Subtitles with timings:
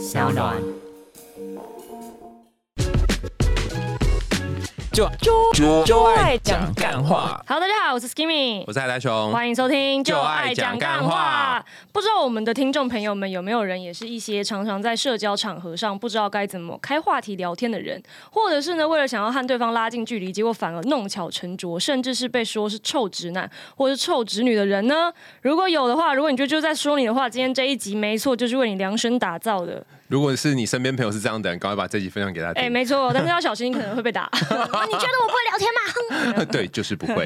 [0.00, 0.79] 小暖。
[5.00, 5.10] 就
[5.54, 7.42] 就就爱讲干话。
[7.46, 11.64] Hello，大家好，我是 Skimmy，我是海苔熊，欢迎收听就爱讲干话。
[11.90, 25.10] 不知道我们的听众朋友们有没有人也是一些常常在社交场合上不知道该怎么开话题聊天的人，或者是呢为了想要和对方拉近距离，结果反而弄巧成拙，甚至是被说是臭直男或是臭直女的人呢？
[25.40, 29.82] 如果有的话，如果你觉得就是在说你的话，今天这一集没错，就是为你量身打造的。
[30.10, 32.60] 如果是你身边朋友是这样的人，赶快把这集分享给他听。
[32.60, 34.28] 哎、没错，但是要小心，可能会被打。
[34.34, 36.44] 你觉得我不会聊天吗？
[36.50, 37.24] 对，就是不会。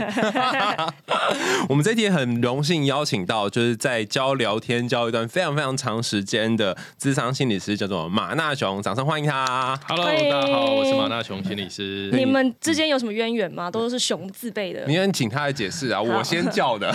[1.66, 9.80] 我们这一题很荣幸邀请到，就是在教聊天教一段非常非常长时间的智商心理师，叫做马纳雄，掌声欢迎他。
[9.88, 12.10] Hello，大家好，我是马纳雄心理师。
[12.12, 13.70] 你们之间有什么渊源吗？
[13.70, 16.92] 都是熊字辈的，你先请他来解释啊，我先叫的。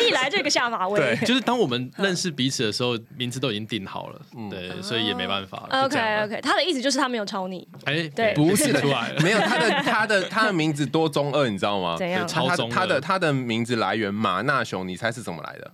[0.00, 0.98] 一来就一个下马威。
[0.98, 5.66] 对就是当我们认识彼此的时候，名字都已经定好了，对，所以也没办法。
[5.68, 11.96] 了 OK OK，他的意思就是他没有抄你，哎，对不是的出来了，没有他的他的他的名字多中二，你知道吗？
[11.98, 15.72] 怎样他中他的他的名字来源马纳雄，你猜是怎么来的？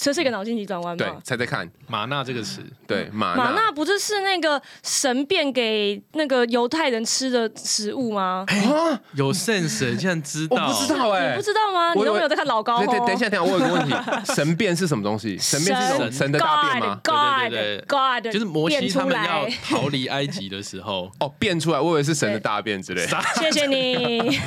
[0.00, 1.16] 这是一个脑筋急转弯对吗，？
[1.22, 1.68] 猜猜看。
[1.86, 8.44] 马纳这个词，对，马马纳不是是那个神变给那个犹太人吃的食物吗？
[8.48, 10.66] 啊，有 sense，竟然知道？
[10.66, 11.92] 我不知道哎、你不知道吗？
[11.94, 13.94] 你都没有在看老高对对，哦等一下，等一下，我有个问题，
[14.34, 15.38] 神变是什么东西？
[15.38, 19.50] 神变是一种神神的大便吗？God 对对对 God，就是摩西变出他们要来。
[19.68, 23.06] 逃离埃及的时候， 哦，变出来，我以为是神的大便之类。
[23.38, 24.40] 谢谢你。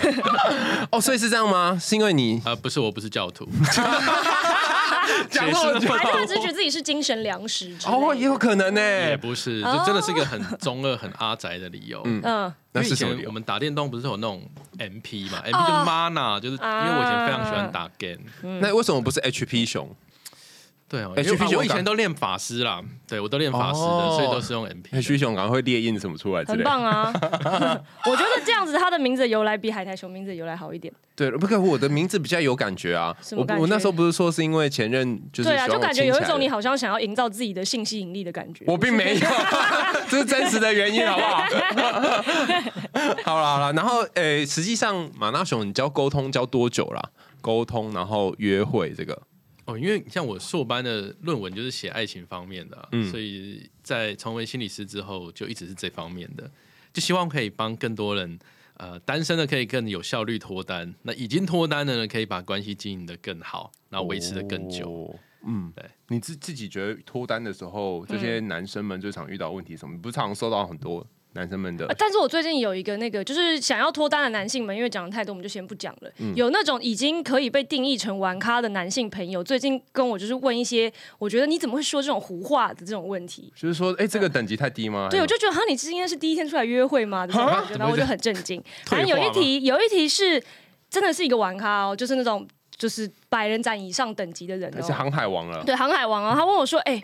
[0.92, 1.78] 哦，所以是这样吗？
[1.82, 3.48] 是因为你啊，不是，我不是教徒，
[5.30, 8.82] 讲错了解释还是他只是觉得自己是精神粮食哦，也有可能呢。
[8.82, 12.02] 也不是，这真的是一个很中二、很阿宅的理由。
[12.06, 13.32] 嗯，嗯，那是什么我？
[13.32, 14.42] 们打电动不是有那种
[14.80, 18.60] MP 嘛？MP 哦就是 mana，就是因为我以前非常喜欢打 game。
[18.62, 19.90] 那为什么不是 HP 熊？
[20.90, 25.02] 对哦，哎因为 HP 我以前都练法师啦，对我都练法师的，哦所以都是用 MP 的。
[25.02, 26.58] HP 熊赶快会列印什么出来之类。
[26.60, 27.12] 很棒啊！
[28.10, 30.94] 我觉得这样子，他的名字由来比海苔熊名字由来好一点。
[31.16, 33.14] 对，不可我的名字比较有感觉啊。
[33.36, 38.64] 我我那时候不是说是因为前任就是对啊，就感觉有一种你好像想要营造自己的性吸引力的感觉。
[38.68, 39.28] 我并没有，
[40.10, 41.44] 这是真实的原因，好不好？
[43.26, 47.02] 好了好了，然后诶、实际上马纳熊，你教沟通教多久啦？
[47.42, 49.20] 沟通，然后约会这个，
[49.68, 56.50] 哦，因为像我硕班的论文就是写爱情方面的啊、嗯所以在成为心理师之后，就一直是这方面的，
[56.92, 58.40] 就希望可以帮更多人。
[58.80, 64.88] 呃，单身的可以更有效率脱单，那已经脱单的呢，可以把关系经营的更好，然后维持的更久。
[64.88, 65.16] 哦
[65.48, 69.96] 嗯，对，你自自己觉得脱单的时候，这些男生们最常遇到的问题什么？
[69.96, 76.12] 你不是常常收到很多男生们的呃但是我最近有一个那个，就是想要脱单的男性们，因为讲的太多，我们就先不讲了。
[76.18, 83.54] 嗯有那种已经可以被定义成玩咖的男性朋友，最近跟我就是问一些，我觉得你怎么会说这种胡话的这种问题。
[83.56, 85.08] 就是说，哎、这个等级太低吗？
[85.12, 87.28] 对，我就觉得哈，你今天是第一天出来约会吗？
[87.28, 88.64] 这种感觉，然后我就很震惊。
[88.88, 90.44] 反正有一题，有一题是
[90.90, 94.78] 真的是一个玩咖哦，就是那种就是百人斩以上等级的人哦。
[94.78, 95.64] 而且航海王了。
[95.66, 97.04] 对，航海王啊，他问我说：“哎、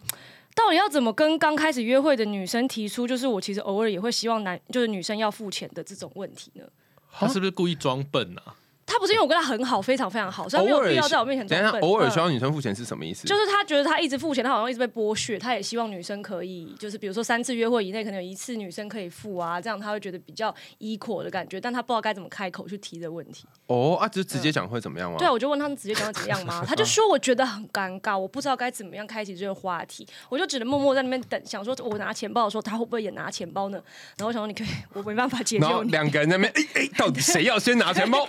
[0.56, 6.64] 到底要怎么跟刚开始约会的女生提出，就是我其实偶尔也会希望男，就是女生要付钱的这种问题呢？”
[7.12, 8.56] 他是不是故意装笨啊？
[8.86, 11.80] 他不是因为我跟他很好，非常非常好，所以他没有必要在我面前等一下。
[11.80, 13.28] 偶尔嗯需要女生付钱是什么意思？
[13.28, 23.46] 就是他觉得他一直付钱，他好像一直被剥削，他也希望女生可以，就是比如说三次约会以内，可能有一次女生可以付啊，这样他会觉得比较 equal 的感觉，但他不知道该怎么开口去提这个问题。
[23.68, 25.18] 哦啊，就直接讲会怎么样吗？
[25.18, 26.64] 对啊，我就问他们直接讲会怎么样吗？
[26.68, 33.78] 他就说我觉得很尴尬，我不知道该怎么样开启这个话题，我就只能默默在那边等，想说我拿钱包的时候，他会不会也拿钱包呢？
[34.18, 35.82] 然后我想说你可以，我没办法解然后。
[35.84, 38.28] 两个人在那边，哎、哎、到底谁要先拿钱包？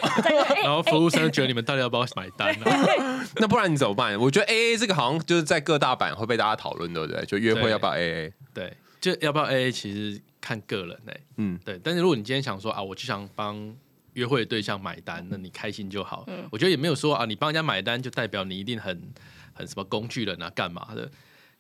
[0.63, 3.25] 然后服务生觉得你们到底要不要买单啊？
[3.37, 4.19] 那不然你怎么办？
[4.19, 7.25] 我觉得 A A 这个好像就是在各大版会被大家讨论，对不对？
[7.27, 8.33] 就约会要不要 A A？
[8.53, 11.79] 对，就要不要 AA，其实看个人哎、嗯，对。
[11.83, 13.75] 但是如果你今天想说啊，我就想帮
[14.13, 16.27] 约会的对象买单，那你开心就好。
[16.51, 19.13] 我觉得也没有说啊，你帮人家买单就代表你一定很
[19.53, 21.11] 很什么工具人啊，干嘛的？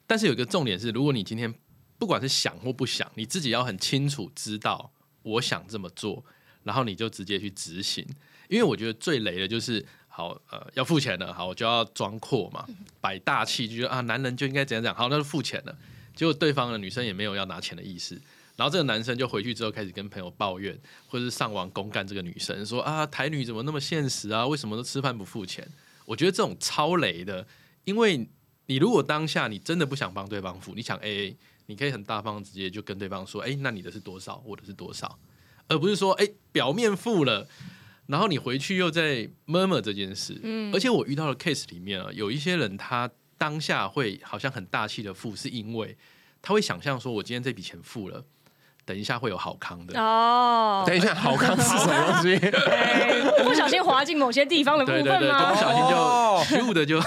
[0.06, 1.53] 但是有一个重点是，如果你今天
[1.98, 4.92] 不管是想或不想，你自己要很清楚知道
[5.22, 6.25] 我想这么做，
[6.63, 8.07] 然后你就直接去执行。
[8.54, 9.84] 因为我觉得最雷的就是。
[10.16, 12.65] 好，呃，要付钱了，好，我就要装阔嘛，
[13.01, 15.77] 摆大气，就觉得啊，男人就应该怎样怎样，好，那就付钱了。
[16.15, 18.15] 结果对方的女生也没有要拿钱的意思，
[18.54, 20.78] 然后这个男生就回去之后开始跟朋友抱怨，
[21.09, 24.47] 或者是上网公干这个女生，说啊台女怎么那么现实啊？
[24.47, 25.68] 为什么都吃饭不付钱？
[26.04, 27.45] 我觉得这种超雷的，
[27.83, 28.28] 因为
[28.66, 31.36] 你如果当下你真的不想帮对方付，你想 A A，
[31.66, 35.18] 你可以很大方直接就跟对方说，哎、那你的是多少，我的是多少，
[35.66, 37.48] 而不是说哎、表面付了。
[38.06, 43.09] 然后你回去又在 murmur 这件事，嗯，而且我遇到的 case 里面啊，有一些人他
[43.39, 45.97] 当下会好像很大气的付，是因为
[46.42, 48.22] 他会想象说，我今天这笔钱付了，
[48.84, 49.98] 等一下会有好康的。
[49.98, 52.36] 哦，等一下，好康是什么东西？
[52.47, 55.53] 哎不小心滑进某些地方的部对对对，就分吗？
[55.53, 56.98] 不小心哦就咻的就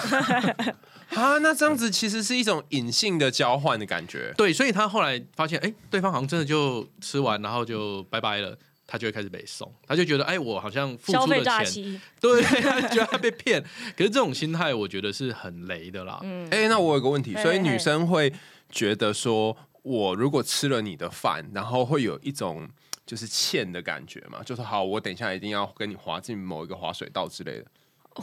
[1.20, 4.34] 啊，那这样子其实是一种隐性的交换的感觉。
[4.38, 8.58] 对，所以他后来发现，哎，对方好像真的就吃完，然后就拜拜了。
[8.88, 13.62] 他就会开始被送，他就觉得，哎，我好像付出了钱， 对，他觉得他被骗。
[13.98, 16.20] 可是这种心态，我觉得是很雷的啦。
[16.24, 18.34] 嗯，哎、那我有个问题，所以女生会
[18.70, 22.66] 觉得说，我如果吃了你的饭，然后会有一种
[23.06, 27.66] 就是欠的感觉嘛，就是好，我等一下一定要跟你滑进某一个滑水道之类的。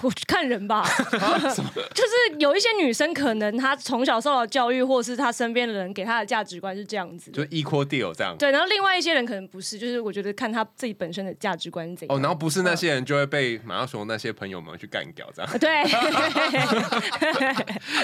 [0.02, 0.84] 我看人吧，
[1.94, 8.36] 就是有一些女生可能她从小受到教育，或是她身边的人给她的价值观是这样子，就是 equal deal 这样。
[8.38, 12.16] 对，然后另外一些人可能不是，就是我觉得看她自己本身的价值观是怎样。
[12.16, 15.50] 哦，然后不是那些人就会被马拉松那些朋友们去干掉这样。
[15.58, 15.84] 对，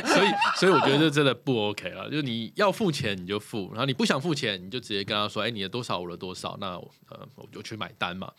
[0.04, 2.08] 所以，所以我觉得这真的不 OK 了。
[2.10, 8.31] 就是你要付钱你就付，然后你不想付钱，你就直接跟他说：“哎、你的多少，我的多少，那呃我就去买单嘛。”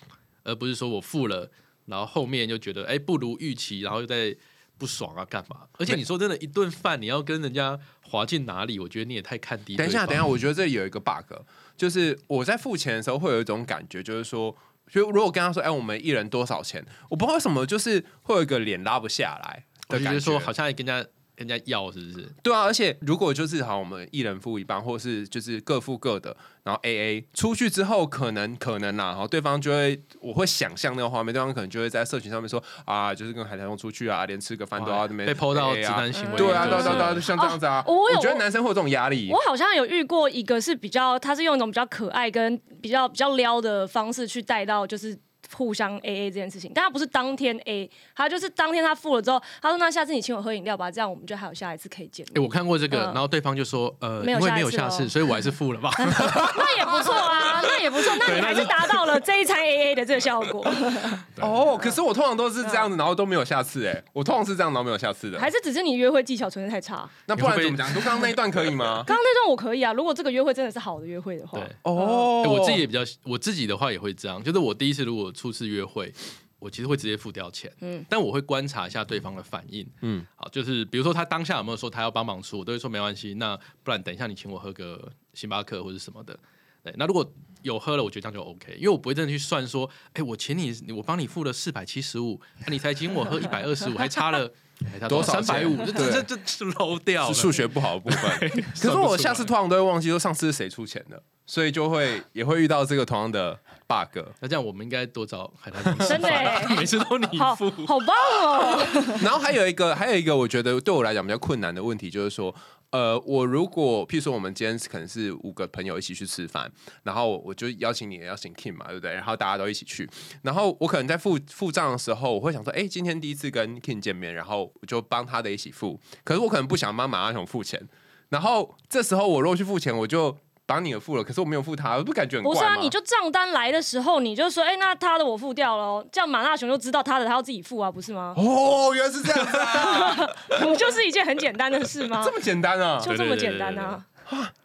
[0.44, 1.48] 而不是说我付了，
[1.86, 4.36] 然后后面又觉得哎、不如预期，然后又在
[4.78, 5.68] 不爽啊干嘛？
[5.74, 8.80] 而且你说真的，一顿饭你要跟人家划进哪里？
[8.80, 9.76] 我觉得你也太看低。
[9.76, 11.34] 等一下，等一下，，我觉得这有一个 bug，
[11.78, 14.56] 就是我在付钱的时候会有一种感觉，就是说，
[14.90, 20.20] 就如果跟他说，哎、我们一人多少钱，我不知道为什么，就是会有一个脸拉不下来我就觉的感觉。
[20.20, 21.10] 得说好像跟人家跟
[21.42, 22.28] 人家要，是不是？
[22.42, 37.84] 对啊，而且如果就是好，我们一人付一半，或是就是各付各的，然后 A A 出去之后，可能可能啦，然后对方就会，我会想象那个画面，对方可能就会在社群上面说啊，就是跟海苔熊出去啊，连吃个饭都要被抛到直男行为，对啊，对啊，对啊，对啊，就像这样子啊。
[37.86, 39.38] 哦我有觉得男生会有这种压力我。
[39.46, 45.18] 好像有遇过一个是比较，他是用一种比较可爱跟比较比较撩的方式去带到就是。
[45.54, 52.44] 互相 A A 这件事情，但他不是当天 A，他就是当天他付了之后，他说那下次你请我喝饮料吧，这样我们就还有下一次可以见哎、面。
[52.44, 55.92] 我看过这个，嗯然后对方就说，呃，没有因为下次哦没有下次，所以我还是付了吧。
[56.00, 60.66] 那也不错啊，那也不错，那你还是达到了这一餐 A A 的这个效果，
[61.42, 65.40] 哦，可是我通常都是这样子，然后都没有下次哎，我通常是这样，然后没有下次的。
[65.40, 67.10] 还是只是你约会技巧存在太差？
[67.26, 67.88] 那不然怎么讲？
[67.94, 69.04] 就刚刚那一段可以吗？
[69.08, 76.14] 刚刚那段我可以啊，如果这个约会真的是好的约会的话对，，哦欸我自己也比较，我自己的话也会这样，就是我第一次如果初次约会，
[76.60, 86.38] 我其实会直接付掉钱，嗯，但我会观察一下对方的反应，嗯嗯，好，就是比如说他当下有没有说他要帮忙出，我都会说没关系，那不然等一下你请我喝个星巴克或者什么的，
[86.84, 87.28] 对，那如果
[87.64, 94.52] 有喝了，我觉得这样就 OK，因为我不会真的去算说，哎、我请你，我帮你付了四百七十五，你才请我喝一百二十五，还差了。
[94.84, 95.78] 哎多少三百五？
[95.86, 97.32] 这对这这这漏掉了。
[97.32, 98.50] 是数学不好的部分。
[98.82, 103.60] 可是我下次通常都会忘记说上次是谁出钱的，所以就会也会遇到这个同样的
[103.92, 104.20] bug。
[104.40, 107.70] 那这样我们应该多找海苔公司真的欸 每次都你好付。
[107.86, 108.08] 好棒
[108.44, 108.88] 哦！
[109.22, 112.54] 然后还有一个，还有一个，我觉得对我来讲比较困难的问题就是说，
[112.92, 116.72] 呃，我如果譬如说我们今天可能是五个朋友一起去吃饭，
[117.04, 119.14] 然后我就邀请你，也邀请 Kim 嘛，对不对？
[119.14, 120.10] 然后大家都一起去，
[120.44, 127.82] 然后我可能在付付账的时候，我会想说，哎，今天第一次跟 Kim 见面，然后我就帮他的一起付，可是我可能不想帮马拉松付钱，
[128.30, 130.38] 然后这时候我如果去付钱，我就。
[130.66, 132.60] 帮你的付了，可是我没有付他，我不感觉很怪吗？
[132.60, 138.34] 不是啊，你就账单来的时候，你就说，哎、那他的我付掉了哦，这样马大雄就知道他的他要自己付啊，不是吗？
[138.38, 140.16] 哦，原来是这样子啊，
[140.62, 142.32] 不就是一件很简单的事吗 这？
[142.32, 143.00] 么简单啊！
[143.04, 144.02] 就这么简单啊！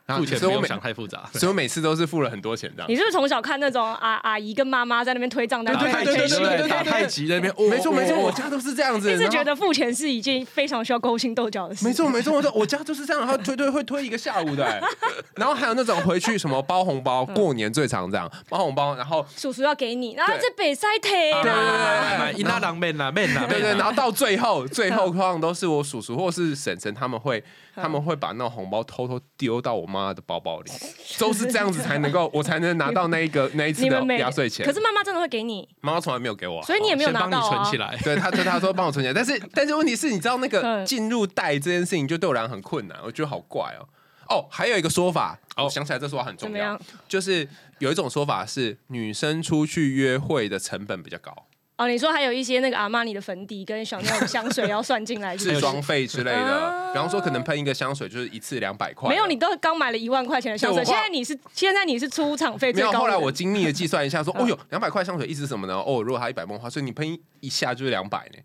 [0.06, 1.28] 付钱不用所以我每想太复杂。
[1.32, 2.94] 所以我每次都是付了很多钱这样你。
[2.94, 9.12] 是不是从小看那种阿阿姨跟妈妈在那边推账单、推来对推去的，对对对打太极在那边，哦没错没错，哦我家都是这样子。
[9.12, 11.84] 一直觉得付钱是一件非常需要勾心斗角的事。
[11.84, 14.80] 没错没错，我说我家就是这样，然后推推会推一个下午的、欸，
[15.36, 27.42] 然后还有那种回去什么包红包，过年最常这样包红包，然后叔叔要给你，然后对这北塞腿对对啦，买一大郎面啦面啦，对对，然后到最后最后通常都是我叔叔或是婶婶他们会
[27.76, 30.70] 他们会把那种红包偷偷丢到我妈的包包里，
[31.20, 34.72] 都是这样子才能够 我才能拿到那一个那一次的压岁钱可。
[34.72, 37.76] 是妈妈真的会给你，妈妈从来没有给我啊、所以你也没有先帮你拿到啊存起。
[37.76, 37.96] 来。
[38.02, 43.88] 对他，对他说帮我存起来，但是 但是问题是，你知道那个嗯进入袋这件事情，就对我来讲很困难，我觉得好怪哦。
[44.28, 46.76] 哦，还有一个说法，哦我想起来这说法很重要？
[47.08, 51.32] 就是有一种说法是女生出去约会的成本比较高，
[51.78, 55.54] 哦，你说还有一些那个阿玛尼的粉底跟小尿的香水要算进来，是不是？
[55.56, 56.92] 置装费之类的啊。
[56.92, 62.72] 比方说，可能喷一个香水就是一次两百块，没有，你都刚买了一万块钱的香水，现在你是现在你是出场费。
[62.72, 63.00] 最高没有。
[63.00, 65.74] 后来我精密的计算一下， 说，嗯哦哟，两百块香水意思是什么呢？
[65.74, 68.38] 哦，如果它一百梦花，所以你喷一下就是两百呢。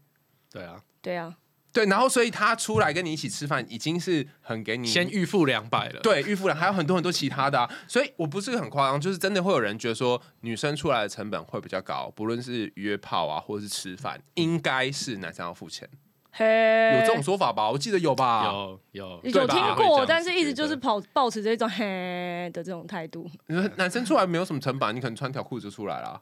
[0.52, 1.34] 对啊，对啊，
[1.74, 6.02] 对，然后所以他出来跟你一起吃饭，已经是很给你先预付两百了。
[6.02, 15.88] 对，预付了，还有很多很多其他的啊，所以我不是很夸张，就是真的会有人觉得说，女生出来的成本会比较高，不论是约炮啊，或者是吃饭，应该是男生要付钱。
[16.34, 17.70] 嘿，有这种说法吧？
[17.70, 18.46] 我记得有吧？
[18.46, 26.22] 有有有听过，但是一直就是保保持这种嘿的这种态度，你说男生出来没有什么成本，你可能穿条裤子就出来了。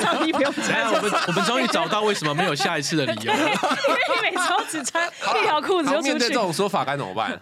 [0.00, 3.38] 上衣不用等一穿，我们我们终于找到为什么没有下一次的理由了。
[3.38, 6.34] 因为你每周只穿一条裤子，就出去面对这。
[6.34, 7.40] 种说法该怎么办？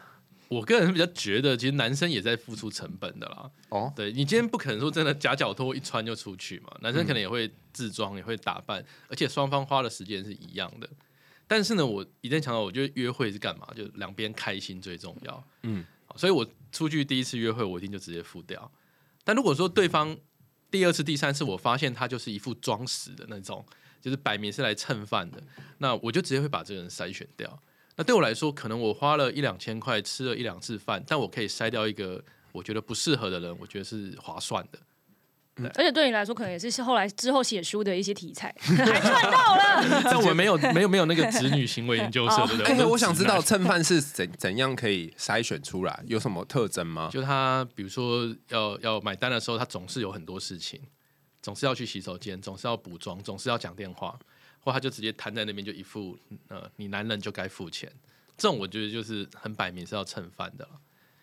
[0.48, 3.50] 我个人是比较觉得，其实男生也在付出成本的啦。
[3.68, 10.88] 哦，对你今天不可能说真的夹脚拖一穿就出去嘛，男生可能也会自装，也会打扮，而且双方花的时间是一样的。
[11.50, 13.66] 但是呢，我一定强调，我觉得约会是干嘛？
[13.74, 15.44] 就两边开心最重要。
[15.64, 15.84] 嗯嗯，
[16.16, 18.70] 所以我出去第一次约会，我一定就直接付掉。
[19.24, 20.16] 但如果说对方
[20.70, 23.66] 第二次、第三次，我发现他就是一副装死的那种，
[24.00, 25.42] 就是摆明是来蹭饭的，
[25.78, 27.60] 那我就直接会把这个人筛选掉。
[27.96, 34.78] 那对我来说，可能我花了一两千块吃了一两次饭，但我可以筛掉一个我觉得不适合的人，我觉得是划算的。
[35.74, 40.02] 而且对你来说，可能也是后来之后写书的一些题材， 还赚到了。
[40.04, 42.72] 但我们没有没有没有那个子女行为研究社，对不对？
[42.72, 47.08] 哎、们我想知道，蹭饭是怎怎样可以筛选出来，有什么特征吗？
[47.12, 50.80] 就他比如说要要买单的时候，他总是有很多事情，
[51.42, 54.18] 总是要去洗手间，总是要补妆，总是要讲电话，
[54.60, 57.90] 或他就直接瘫在那边，就一副呃，你男人就该付钱。
[58.36, 60.70] 这种我觉得就是很摆明是要蹭饭的了。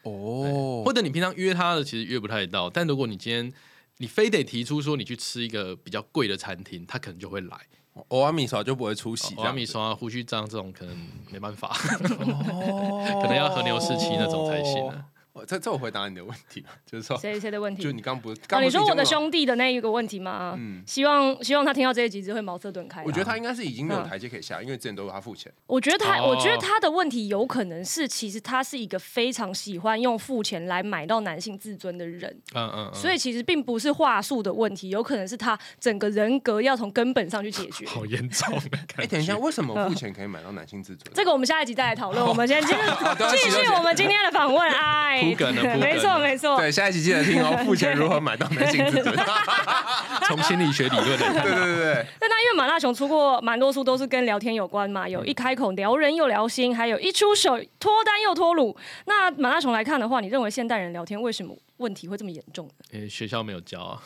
[0.03, 3.51] 哦或者你平常约他的其实约不太到，但如果你今天
[3.98, 7.58] 你非得提出说你去吃一个比较贵的餐厅，他可能就会来。
[8.10, 10.96] 欧阿米刷就不会出席这欧阿米刷、胡须章这种可能
[11.32, 11.75] 没办法，
[12.20, 15.06] 哦 可能要和牛时期那种才行了。
[15.38, 17.84] 哦这这我回答你的问题，就是说，谁谁的问题？
[17.84, 20.56] 就你刚不是，哦，刚不是你说我的兄弟的那一个问题吗？
[20.58, 23.03] 嗯希望希望他听到这一集只会茅塞顿开啊。
[23.06, 25.51] 我觉得他应该是已经没有嗯台阶可以下，因为之前都是他付钱。
[25.67, 37.86] 我觉得他，哦我觉得他的问题有可能是，其实他是一个非常喜欢用付钱来买到男性自尊的人，嗯嗯嗯，所以其实并不是话术的问题，有可能是他整个人格要从根本上去解决。
[37.89, 38.60] 好严重。
[38.96, 41.13] 哎，等一下，为什么付钱可以买到男性自尊？
[41.13, 42.25] 这个我们下一集再来讨论。
[42.25, 44.67] 我们先继续我们今天的访问。
[44.77, 46.57] 哎，铺梗了铺梗没错没错。
[46.57, 49.15] 对，下一集记得听哦， 付钱如何买到男性自尊？
[50.27, 58.75] 从心理学理论来看，对对对对，但他因为马大雄出过蛮多书，都是跟聊天有关嘛，有一开口聊人又聊心，还有一出手脱单又脱乳。
[59.05, 62.74] 那马大雄来看的话，你认为现代人聊天为什么问题会这么严重呢？
[62.91, 64.03] 因为学校没有教啊。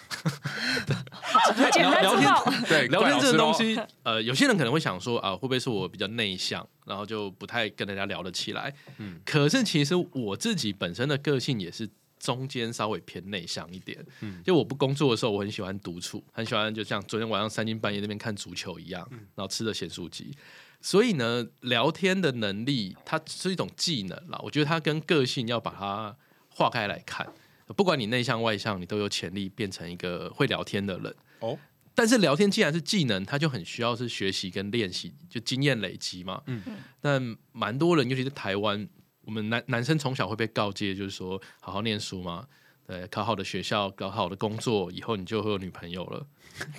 [1.71, 2.67] 简单聊天粗暴。
[2.67, 8.73] 对，聊天这个东西，呃，有些人可能会想说啊，会不会是我比较内向，然后就不太跟人家聊得起来？
[8.97, 13.97] 嗯，可是其实我自己本身的个性也是中间稍微偏内向一点。
[14.19, 20.35] 嗯，就我不工作的时候，我很喜欢独处，很喜欢就像昨天晚上三更半夜那边看足球一样，然后吃着咸酥鸡。
[20.81, 26.15] 所以呢，聊天的能力它是一种技能啦，我觉得它跟个性要把它
[26.49, 27.31] 划开来看。
[27.75, 31.15] 不管你内向外向，你都有潜力变成一个会聊天的人。
[31.39, 31.57] 哦，
[31.93, 36.41] 但是聊天既然是技能，它就很需要是学习跟练习，就经验累积嘛。
[36.47, 36.61] 嗯，
[37.01, 38.87] 但蛮多人，尤其是台湾，
[39.25, 42.45] 我们男男生从小会被告诫，就是说好好念书嘛，
[42.87, 46.25] 对，考好的学校，搞好的工作，以后你就会有女朋友了。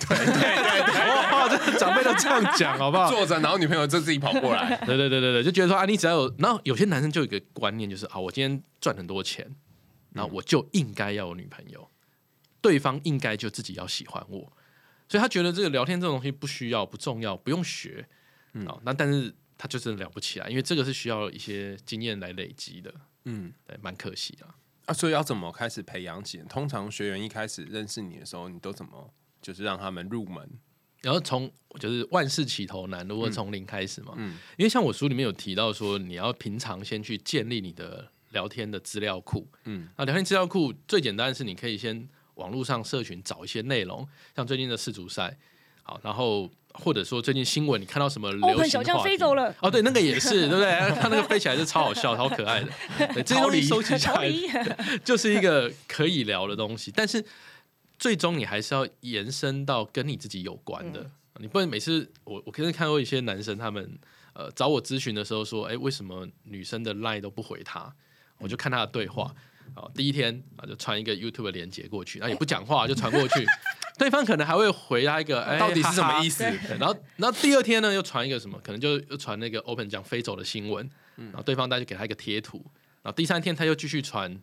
[0.07, 3.09] 对 对对， 哇，这长辈都这样讲，好不好？
[3.11, 9.49] 坐着，然后女朋友就自己跑过来，对对对对对，就觉得说啊，你只要有，然后有些男生就有一个观念，就是啊，我今天赚很多钱，
[10.13, 11.89] 然后我就应该要有女朋友，
[12.61, 14.53] 对方应该就自己要喜欢我，
[15.09, 18.07] 所以他觉得这个聊天这种东西不需要、不重要、不用学，
[18.65, 22.93] 啊、那但是他就真的聊不起来，因为这个是需要一些经验来累积的，
[23.25, 23.53] 嗯。
[23.65, 24.45] 对，蛮可惜的。
[24.85, 26.37] 啊，所以要怎么开始培养起？
[26.49, 30.49] 通常学员一开始认识你的时候，你都怎么就是让他们入门？
[31.01, 34.37] 然后从就是万事起头难，如果从零开始嘛，嗯。
[34.57, 45.37] 因为像我书里面有提到说，你要平常先去建立你的聊天的资料库，嗯那聊天资料库最简单的是你可以先网络上社群找一些内容，像最近的世足赛，
[45.83, 50.71] 好，然后或者说最近新闻你看到什么流行小将话题飞走了，哦，对，那个也是，对不对？
[50.99, 52.69] 他那个飞起来是超好笑、超可爱的，
[53.13, 54.29] 对，这些东西收集下来。
[55.05, 57.23] 就是一个可以聊的东西，但是
[57.99, 61.09] 最终你还是要延伸到跟你自己有关的。
[61.39, 63.97] 你不能每次我我可是看过一些男生他们
[64.33, 67.93] 呃找我咨询的时候说，哎，为什么女生的 line 都不回他？
[68.43, 69.33] 我就看他的对话。
[69.75, 73.43] 好，第一天啊就传一个 YouTube 的连接过去，然后也不讲话就传过去，
[73.97, 76.43] 对方可能还会回他一个，哎，到底是什么意思？
[76.43, 78.59] 对然后，然后第二天呢，又传一个什么？
[78.63, 82.57] 可能就又传那个 Open 讲飞走的新闻，然后对方他就给他一个贴图，
[83.01, 84.39] 然后第三天他又继续传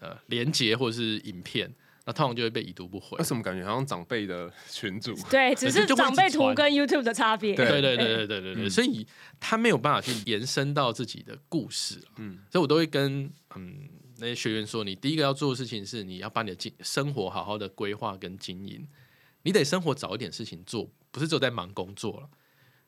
[0.00, 1.72] 呃连接或者是影片，
[2.04, 3.16] 那通常就会被已读不回。
[3.18, 3.64] 为什么感觉？
[3.64, 9.06] 好像长辈的群主对 只是长辈图跟 youtube 的差别对对对对对对所以
[9.38, 12.38] 他没有办法去延伸到自己的故事嗯。
[12.50, 13.88] 所以我都会跟嗯
[14.18, 18.86] 那些学员说你第一个要做的事情是你要把你的经生活好好的规划跟经营。
[19.42, 22.28] 你得生活找一点事情做不是只有在忙工作了。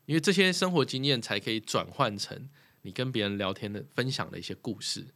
[0.05, 2.49] 因为这些生活经验才可以转换成
[2.83, 5.07] 你跟别人聊天的分享的一些故事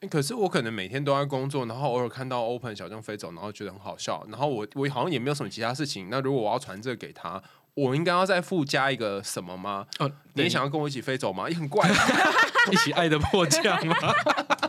[0.00, 6.08] 欸可是我可能每天都在工作，然后偶尔看到 Open 小将飞走，然后觉得很好笑，然后我我好像也没有什么其他事情。
[6.10, 9.86] 那如果我要传这个给他，我应该要再附加一个什么吗？
[9.98, 11.48] 哦，你也想要跟我一起飞走吗？
[11.48, 11.94] 也很怪吧，
[12.70, 13.96] 一起爱的迫降吗？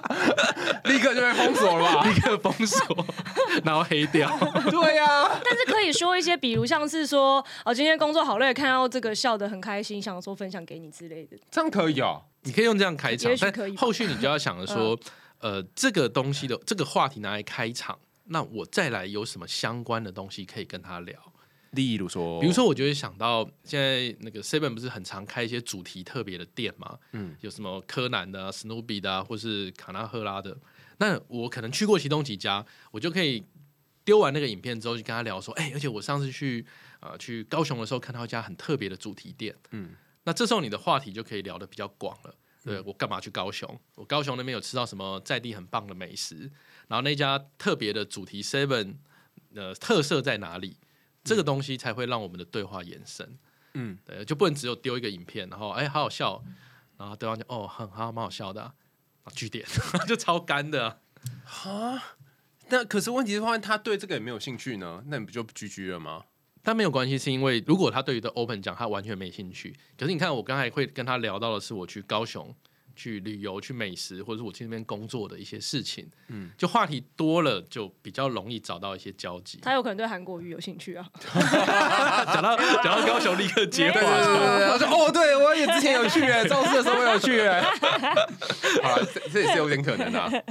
[0.86, 2.04] 立刻就被封锁了吧？
[2.08, 3.06] 立刻封锁，
[3.66, 4.30] 然后黑掉。
[4.72, 5.06] 对呀、
[5.44, 11.38] 但是可以说一些，比如像是说，哦，今天工作好累，看到这个笑得很开心，想说分享给你之类的。
[11.52, 12.22] 这样可以哦。
[12.48, 14.98] 你可以用这样开场但后续你就要想着说，
[15.40, 21.14] 呃，这个东西的这个话题拿来开场，那我再来有什么相关的东西可以跟他聊？
[21.72, 26.98] 例如说，比如说，我就会想到现在那个 Seven 不是很常开一些主题特别的店吗？
[27.12, 30.58] 嗯嗯，有什么柯南的、啊、史努比的、啊，或是卡纳赫拉的。
[31.00, 33.44] 那我可能去过其中几家，我就可以
[34.06, 36.66] 丢完那个影片之后，就跟他聊说，哎、而且我上次去
[37.02, 39.54] 呃去高雄的时候，看到一家很特别的主题店。
[39.72, 39.96] 嗯嗯，
[40.28, 42.36] 那这时候你的话题就可以聊得比较广了。
[42.66, 43.80] 对我干嘛去高雄？
[43.96, 46.52] 我高雄那边有吃到什么在地很棒的美食，
[46.90, 48.96] 然后那家特别的主题 Seven，
[49.56, 50.76] 呃，特色在哪里？
[51.24, 53.40] 这个东西才会让我们的对话延伸。
[53.76, 56.44] 嗯，对，就不能只有丢一个影片，然后哎、好好笑，
[56.98, 58.74] 然后对方就哦很好蛮好笑的、啊，
[59.24, 59.66] 啊据点
[60.06, 61.00] 就超干的
[61.64, 62.04] 啊、
[62.68, 66.26] 那可是问题是，发现他对这个也没有兴趣呢，那你不就 GG 了吗？
[66.68, 72.54] 但没有关系，是因为如果他对于的 open 讲他完全没兴趣，可是你看我刚才会跟他聊到的是我去高雄
[72.94, 79.60] 去旅游、去美食，或者是我去那边工作的一些事情，嗯，就话题多了，就比较容易找到一些交集。
[79.62, 81.08] 他有可能对韩国语有兴趣啊。
[82.34, 87.62] 讲到讲到高雄，立刻接话对对对对，我说哦，对我也之前有去哎，造势的时候我有去哎。
[88.84, 90.30] 好了，这这也是有点可能的、啊。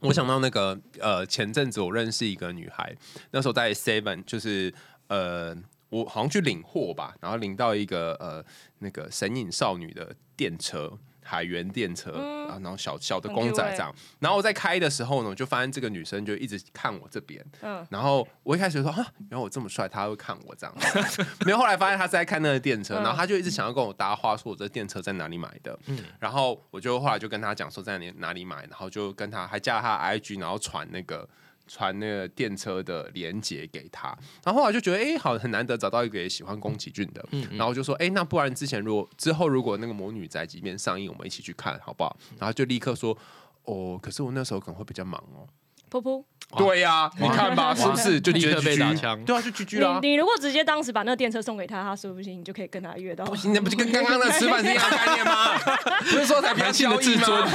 [0.00, 2.94] 我想到那个呃，前阵子我认识一个女孩，
[3.30, 4.72] 那时候在 Seven，就是
[5.08, 5.56] 呃，
[5.90, 8.44] 我好像去领货吧，然后领到一个呃
[8.78, 10.98] 那个神隐少女的电车。
[11.26, 18.98] 海原电车，嗯然后小小的公仔这样，然后我在开的时候呢，我就发现这个女生就一直看我这边，嗯，然后我一开始就说啊，
[19.30, 20.76] 原来我这么帅，她会看我这样，
[21.46, 21.56] 没有。
[21.56, 25.78] 后来发现她是在看那个电车，嗯然后她就一直想要跟我搭话，说我这电车在哪里买的。
[26.20, 31.26] 然后我就后来就跟她讲说在哪里哪里买，然后就跟她还加了他 IG，然后传那个
[31.66, 34.08] 传那个电车的连接给他。
[34.44, 42.16] 然后后来就觉得哎、好很难得找到一个也喜欢宫崎骏的，然后我就说哎、那不然之前如果之后如果那个魔女宅急便上映，我们一起去看好不好？
[42.38, 43.16] 然后就立刻说
[43.64, 45.46] 哦，可是我那时候可能会比较忙哦。
[45.90, 46.24] 噗噗，哇
[46.56, 49.98] 对呀、你看吧，是不是就直接立刻被打枪对啊，就 GG 啦。
[50.02, 53.24] 你你如果直接当时把那个电车送给他，他说不定你就可以跟他约到。
[53.52, 55.58] 那不就跟刚刚那吃饭是一样的概念吗？
[56.00, 57.50] 不是说才比较的交易自尊吗？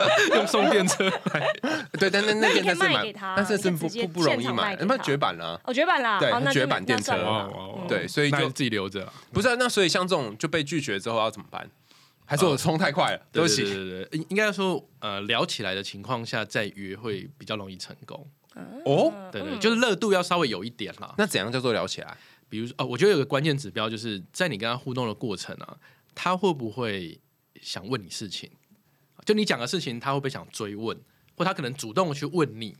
[0.34, 1.10] 用送电车
[1.98, 5.60] 对，但那那那你可以边是蛮卖给他，但是是不不不容易买，那绝版了。
[5.64, 9.12] 哦，绝版啦，对哦，那就绝版电车那算了哇啦哇哇对，所以就自己留着啊。
[9.32, 11.68] 不是啊那所以像这种就被拒绝之后要怎么办？
[12.30, 13.26] 还是我冲太快了？
[13.32, 13.64] 对不对起。
[13.64, 18.24] 对对对，应应该说，呃，聊起来的情况下再约会比较容易成功。
[18.84, 21.12] 哦，对对，就是热度要稍微有一点啦。
[21.18, 22.16] 那怎样叫做聊起来？
[22.48, 25.76] 比如说，呃，我觉得有个关键指标就是在你跟他互动的过程啊，
[26.14, 27.20] 他会不会
[27.60, 28.48] 想问你事情？
[29.26, 30.96] 就你讲的事情，他会不会想追问，
[31.36, 32.76] 或他可能主动去问你，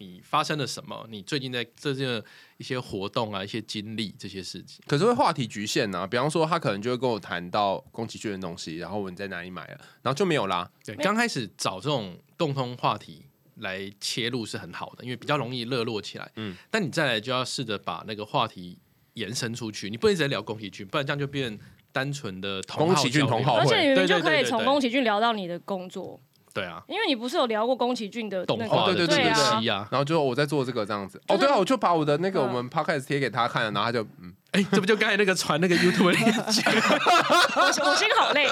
[0.00, 1.06] 你发生了什么？
[1.10, 2.22] 你最近在这些
[2.56, 4.82] 一些活动啊，一些经历这些事情。
[4.86, 10.68] 可是会话题局限呢、比方说，他可能就会跟我谈到宫崎骏的东西，然后问你在哪里买了，然后就没有啦。
[10.82, 16.24] 对，刚开始找这种共通话题来切入是很好的，因为比较容易热络起来。
[16.36, 18.78] 嗯嗯，但你再来就要试着把那个话题
[19.14, 21.58] 延伸出去，你不能一直在聊宫崎骏，不然这样就变
[21.92, 26.18] 单纯的同好宫崎骏同好会而且你们就可以从宫崎骏聊到你的工作，
[26.52, 31.20] 对啊，因为你不是有聊过宫崎骏的那个动画的对对对对对啊然后就我在做这个这样子。
[31.28, 36.62] 哦，就是对啊，我就把我的那个嗯我们 podcast 贴给他看了，然后他就嗯， 哎、这不就刚才那个传那个 YouTube 的链接？
[36.66, 38.48] 我 我心好累，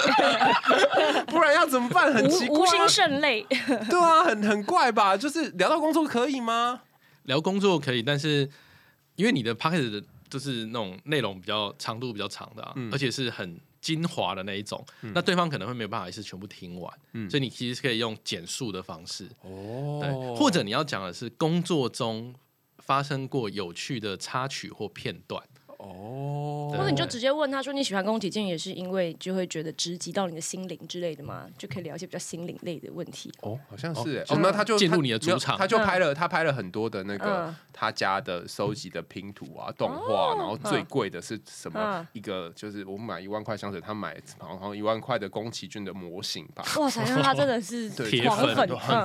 [1.27, 2.11] 不然要怎么办？
[2.13, 2.87] 很奇怪、无无心啊。
[2.87, 3.45] 甚累。
[3.89, 5.15] 对啊，很很怪吧？
[5.17, 6.81] 就是聊到工作可以吗？
[7.23, 8.49] 聊工作可以，但是
[9.15, 17.29] 因为你的 p o c k e t 的就是那种内容比较长度比较长的啊，嗯而且是很精华的那一种，那对方可能会没有办法一次全部听完，嗯。
[17.29, 19.99] 所以你其实是可以用简述的方式，哦。
[20.01, 22.33] 对，或者你要讲的是工作中
[22.77, 25.43] 发生过有趣的插曲或片段，
[25.79, 33.31] 哦，或者你就直接问他说你喜欢宫崎骏也是因为就会觉得直击到你的心灵之类的嘛，就可以聊一些比较心灵类的问题。
[33.41, 42.07] 哦，好像是哎、哦哦，那他就进入你的主场他就拍了他拍了很多的那个嗯他家的收集的拼图啊、动画，然后最嗯贵的是什么嗯？
[42.11, 46.61] 一个就是我们买一万块香水，他买好像一万块的宫崎骏的模型吧。
[46.77, 48.37] 哇塞，那他真的是 对铁粉，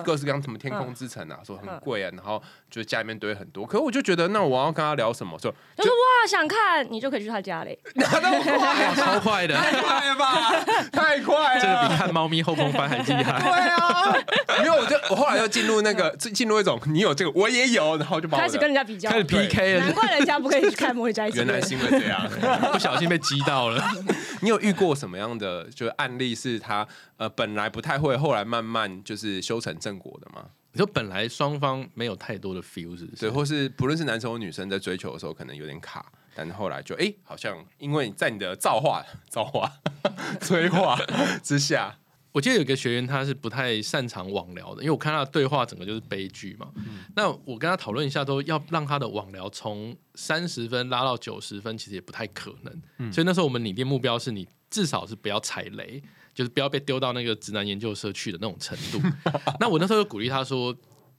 [0.03, 3.65] 各式各样，什么天空之城啊，说很贵啊，然后就家里面堆很多。
[3.65, 5.39] 可是我就觉得，那我要跟他聊什么？
[5.39, 7.79] 说就说哇想看，饭，你就可以去他家嘞。
[7.95, 8.95] 哪 那么快？
[8.95, 10.65] 超快的，太快了吧！
[10.93, 11.61] 太快了！
[11.61, 13.41] 这个比看猫咪后空翻还厉害。
[13.41, 14.17] 对啊，
[14.65, 21.47] 因为我就我后来又进入那个进进入一种你有这个我也有，然后就把开始跟人家比较开，始 PK 了，难怪人家不可以去看魔女宅急便。
[21.47, 22.29] 原来是因为这样。
[22.73, 23.83] 不小心被击到了。
[24.41, 30.47] 你有遇过什么样的就是案例是他呃本来不太会，后来慢慢就是修成正果的吗？
[30.73, 33.21] 你说本来双方没有太多的 feel 是不是？
[33.21, 39.71] 对，或是不论是男生或女生在追求的时候，可能有点卡，但是后来就哎、好像因为在你的造化、造化、
[40.41, 40.99] 催化
[41.43, 41.97] 之下，
[42.33, 46.69] 我记得有一个学员他是不太擅长网聊的，因为我看他的对话整个就是悲剧嘛。
[47.15, 53.13] 那我跟他讨论一下，都要让他的网聊从三十分拉到九十分，其实也不太可能。
[53.13, 56.03] 所以那时候我们拟定目标是你至少是不要踩雷，
[56.35, 59.01] 就是不要被丢到那个直男研究社去的那种程度。
[59.61, 60.77] 那我那时候就鼓励他说。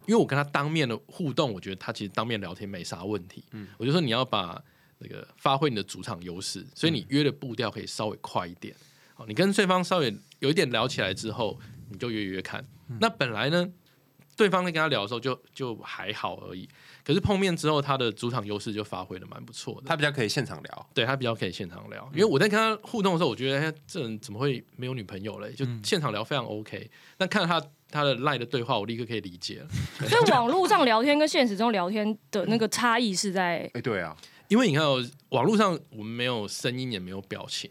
[0.08, 3.43] 因为我跟他当面的互动，我觉得他其实当面聊天没啥问题。
[3.75, 4.63] 我就说你要把
[5.05, 8.75] 那个发挥你的主场优势，所以你约的步调可以稍微快一点。
[9.13, 12.65] 好，你跟对方稍微有一点聊起来之后，你就约约看。
[12.99, 13.67] 那本来呢，
[14.35, 16.67] 对方在跟他聊的时候就就还好而已，
[17.03, 19.83] 可是碰面之后，他的主场优势就发挥的蛮不错的。
[19.87, 20.89] 他比较可以现场聊。
[20.93, 25.51] 对他比较可以现场聊，因为我在跟他互动的时候，我觉得哎这人怎么会没有女朋友嘞？
[25.53, 26.89] 就现场聊非常 OK。
[27.17, 29.67] 那看到他他的赖的对话，我立刻可以理解了。
[30.09, 34.15] 所以网络上聊天跟现实中聊天的那个差异是在哎、对啊，
[34.47, 37.69] 因为你看、哦，网络上我们没有声音，也没有表情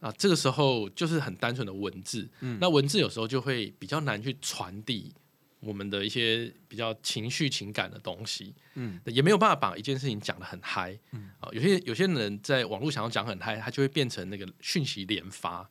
[0.00, 2.28] 啊，这个时候就是很单纯的文字。
[2.60, 5.12] 那文字有时候就会比较难去传递
[5.60, 8.54] 我们的一些比较情绪情感的东西。
[8.74, 10.98] 嗯，也没有办法把一件事情讲得很嗨。
[11.12, 15.68] 嗯啊，有些有些人在网络想要讲很嗨，他就会变成那个讯息连发。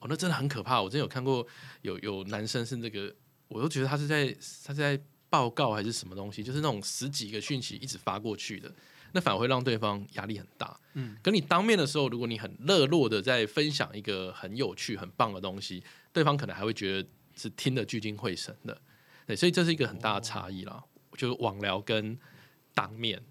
[0.00, 0.80] 哦，那真的很可怕。
[0.80, 1.46] 我真有看过
[1.82, 3.14] 有有男生是那个，
[3.48, 4.26] 我都觉得他是在
[4.64, 8.72] 他是在报告还是什么东西，就是那种十几个讯息一直发过去的。
[9.14, 10.78] 那反而会让对方压力很大。
[10.92, 18.76] 嗯，跟你当面的时候，如果你很热络的在分享一个很有趣、很棒的东西，对方可能还会觉得是听得聚精会神的。
[19.26, 20.82] 对，所以这是一个很大的差异啦。
[21.16, 22.18] 就是网聊跟
[22.74, 23.22] 当面，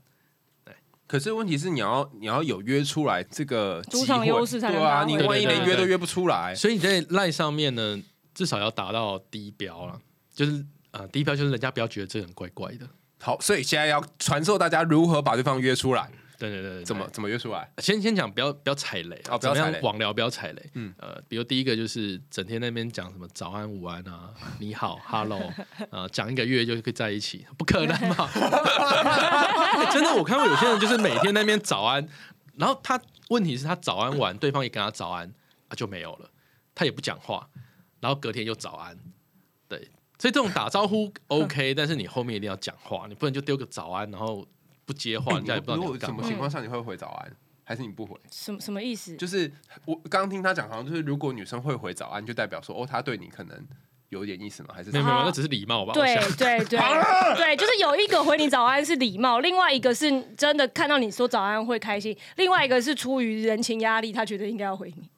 [1.06, 8.02] 可是问题是你要你要有约出来这个主场优势对啊，你万一对对对连约都约不出来，所以你在赖上面呢，
[8.34, 10.02] 至少要达到低标了，
[10.34, 12.88] 就是呃，低标就是人家不要觉得这个人怪怪的。
[13.24, 17.72] 好，所以现在要传授大家如何把对方约出来，对对对对，怎么怎么约出来？
[17.78, 20.62] 先先讲不要不要踩雷哦不要网聊不要踩雷。
[20.74, 25.42] 嗯嗯，呃，比如第一个就是整天那边讲什么早安、午安啊，你好，hello，
[25.90, 28.28] 呃，讲一个月就可以在一起，不可能嘛？
[28.36, 32.06] 欸 真的，我看过有些人就是每天那边早安，
[32.58, 35.26] 然后他问题是他早安完，对方也跟他早安
[35.70, 36.30] 啊就没有了，
[36.76, 37.48] 他也不讲话，
[38.02, 39.23] 然后隔天又早安，对，
[40.20, 44.46] 所以这种打招呼 OK，但是你后面一定要讲话，你不能就丢个早安，然后
[44.86, 46.00] 不接话， 人家也不知道如果你。
[46.00, 47.32] 什么情况下你会回早安，
[47.64, 48.18] 还是你不回？
[48.32, 49.16] 什么什么意思？
[49.18, 49.52] 就是
[49.86, 53.68] 我刚刚听他讲，好像就是如果女生会回早安，就代表说哦，她对你可能
[54.10, 54.70] 有点意思吗？
[54.74, 55.94] 还是没有没有，啊那只是礼貌吧？
[55.96, 56.80] 我对想对对
[57.36, 65.10] 对，就是有一个回你早安是礼貌，另外一个是真的看到你说早安会开心，另外一个是出于人情压力，他觉得应该要回你。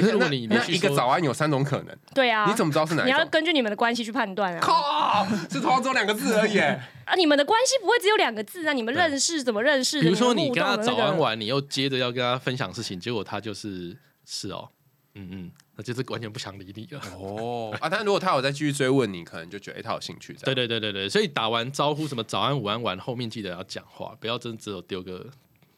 [0.00, 3.24] 等一下，那一个早安有三种可能，对啊，你怎么知道是哪一你要？
[3.26, 4.60] 根据你们的关系去判断啊。
[4.60, 6.58] 靠， 是同样只有两个字而已。
[6.58, 10.00] 啊，你们的关系不会只有两个字啊，你们认识怎么认识？
[10.00, 14.68] 比如说你跟他早安完，你又接着要跟他分享事情，结果他就是是哦，
[15.14, 17.00] 嗯嗯，那就是完全不想理你了。
[17.18, 20.34] 哦啊，但如果他有再继续追问你，可能就觉得哎、他有兴趣。
[20.34, 25.26] 这对样，对对对对，所以打完招呼什么早安午安完，后面记得要讲话，不要真只有丢个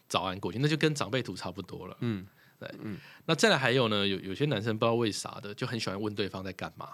[0.09, 1.97] 早安过去，那就跟长辈图差不多了。
[2.01, 2.27] 嗯，
[2.59, 2.97] 对，嗯。
[3.27, 6.91] 那再来还有呢，有有些男生不知道为啥的，就很喜欢问对方在干嘛。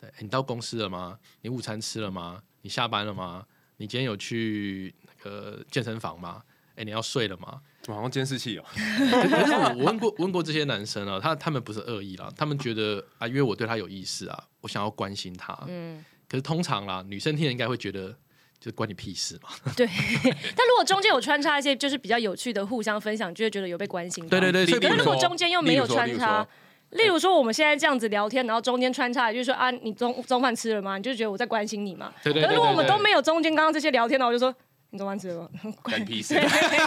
[0.00, 1.18] 对，你到公司了吗？
[1.42, 2.42] 你午餐吃了吗？
[2.62, 3.46] 你下班了吗？
[3.76, 6.42] 你今天有去那个健身房吗？
[6.76, 7.60] 哎，你要睡了吗？
[7.82, 8.64] 怎么好像监视器哦？
[8.74, 15.56] 可 可是我我问过问过这些男生啊，他他们不是恶意啦，他们觉得啊，因为我对他有意思啊，我想要关心他。
[15.68, 18.16] 嗯，可是通常啦，女生听了应该会觉得，
[18.64, 19.50] 就是关你屁事嘛。
[19.76, 19.86] 对。
[19.86, 24.30] 但如果中间有穿插一些就是比较有趣的互相分享，就会觉得有被关心到。
[24.30, 26.46] 对对对，所以可是如果中间又没有穿插
[26.92, 30.96] 例如说，我们现在这样子聊天，然后中间穿插，就是说啊，你中中饭吃了吗？
[30.96, 32.10] 你就觉得我在关心你嘛。
[32.22, 34.54] 对对对可是如果我们都没有中间刚刚这些聊天呢，我就说
[34.90, 35.48] 你中饭吃了吗？
[35.82, 36.34] 关你屁事。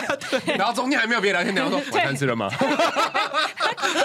[0.58, 2.50] 然后中间还没有别的聊天，然后说晚餐吃了吗？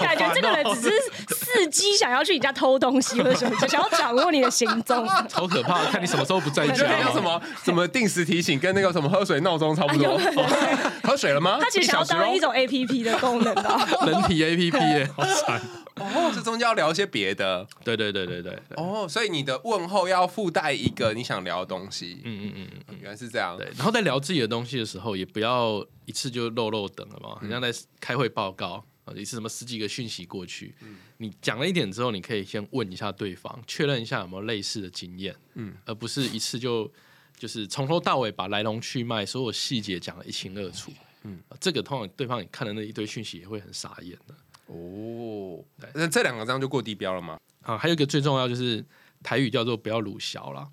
[0.01, 5.07] 感觉这个人只是伺机想要去你家偷东西或者什么，就想要掌握你的行踪。
[5.27, 10.17] 超可怕，看你什么时候不在对，家像什么什么定时提醒，跟那个什么喝水闹钟差不多。
[11.03, 11.57] 喝水了吗？
[11.61, 13.79] 它其实想要当一种 A P P 的功能的。
[14.05, 15.61] 人体 A P P 耶，好惨。
[15.95, 17.65] 哦，这中间要聊一些别的。
[17.83, 18.57] 对对对对对。
[18.77, 22.19] 哦，所以你的问候要附带一个你想聊的东西。
[22.23, 23.55] 嗯嗯嗯嗯，原来是这样。
[23.57, 27.37] 对，然后在聊自己的东西的时候，也不要一次就漏漏等了嘛。
[27.39, 30.73] 好像在开会报告啊，一次什么十几个讯息过去，
[31.17, 36.91] 你讲了一点之后，你可以先问一下对方，确认一下有没有类似的经验，嗯，而不是一次就
[37.37, 40.91] 就是从头到尾把来龙去脉、所有细节讲的一清二楚。
[41.23, 44.35] 嗯，这个通常对方你看的那一堆讯息也会很傻眼的。
[44.67, 45.63] 哦，
[45.93, 47.37] 那这两个这样就过地标了吗？
[47.61, 48.83] 啊，还有一个最重要就是
[49.21, 50.69] 台语叫做不要鲁小啦。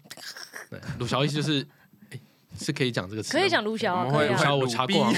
[0.69, 1.80] 对，鲁小意思就是，哎，
[2.61, 5.13] 是可以讲这个词，可以讲鲁小，可以我查过，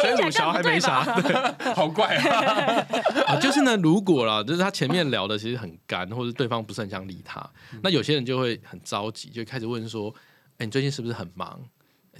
[0.00, 1.02] 所以鲁小还没啥，
[1.74, 2.16] 好怪
[3.26, 3.36] 啊。
[3.40, 7.48] 就是呢，如果啦，就是他前面聊的其实很干，或者对方不是很想理他，
[7.82, 10.12] 那有些人就会很着急，就开始问说，
[10.58, 11.60] 哎，你最近是不是很忙？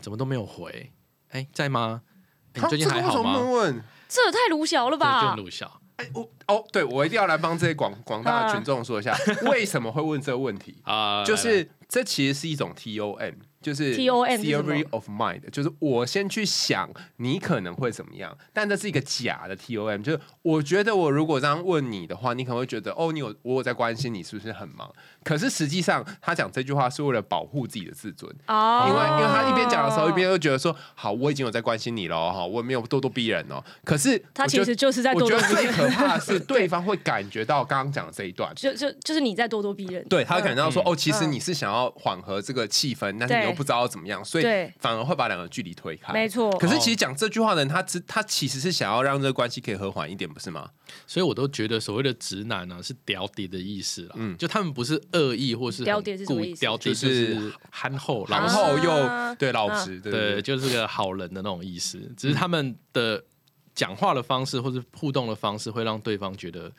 [0.01, 0.93] 怎么都没有回？
[1.31, 2.03] 哎，在吗？
[2.55, 3.41] 你最近还好吗？
[4.09, 5.35] 这也太鲁小了吧！
[5.37, 9.15] 鲁小，哎，我哦，对我一定要来帮这些广广大的群众说一下，
[9.51, 11.23] 为什么会问这个问题啊？
[11.25, 13.35] 就是这其实是一种 T O M。
[13.61, 20.03] 就是 T O M theory of mind，就是我先去想你可能会怎么样，但这是一个假的 T O M。
[20.03, 24.91] 就是我觉得我如果这样问你的话，你可能会觉得哦，你有我有在关心你是不是很忙？
[25.25, 33.63] 可是实际上他讲这句话是为了保护自己的自尊哦，因为因为他一边讲的时候一边又觉得说好，我已经有在关心你了哈，我没有咄咄逼人哦。
[33.85, 44.25] 可是他其实就是在我觉得最可怕的是 对方会感觉到刚刚讲的这一段，就就就是你在咄咄逼人，对他感觉到说哦，其实你是想要缓和这个气氛，但是你又不知道怎么样。
[44.25, 44.45] 所以
[44.79, 46.57] 反而会把两个距离推开，没错。
[46.59, 50.71] 可是其实讲这句话的人，他只他其实是想要让这个关系可以和缓一点，不是吗？
[51.07, 54.15] 所以我都觉得所谓的直男呢，是屌屌的意思了。
[54.15, 61.99] 嗯，就他们不是恶意或是屌屌是故意屌就是憨厚，然后又对老实，对，就是个好人的那种意思。
[62.17, 63.25] 只是他们的
[63.75, 66.71] 讲话的方式或者互动的方式，会让对方觉得。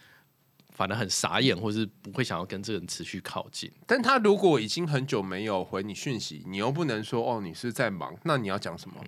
[0.79, 3.69] 反而很傻眼，或是不会想要跟这个人持续靠近。
[3.85, 9.03] 但他如果已经很久没有回你讯息，你又不能说哦，你是在忙，那你要讲什么？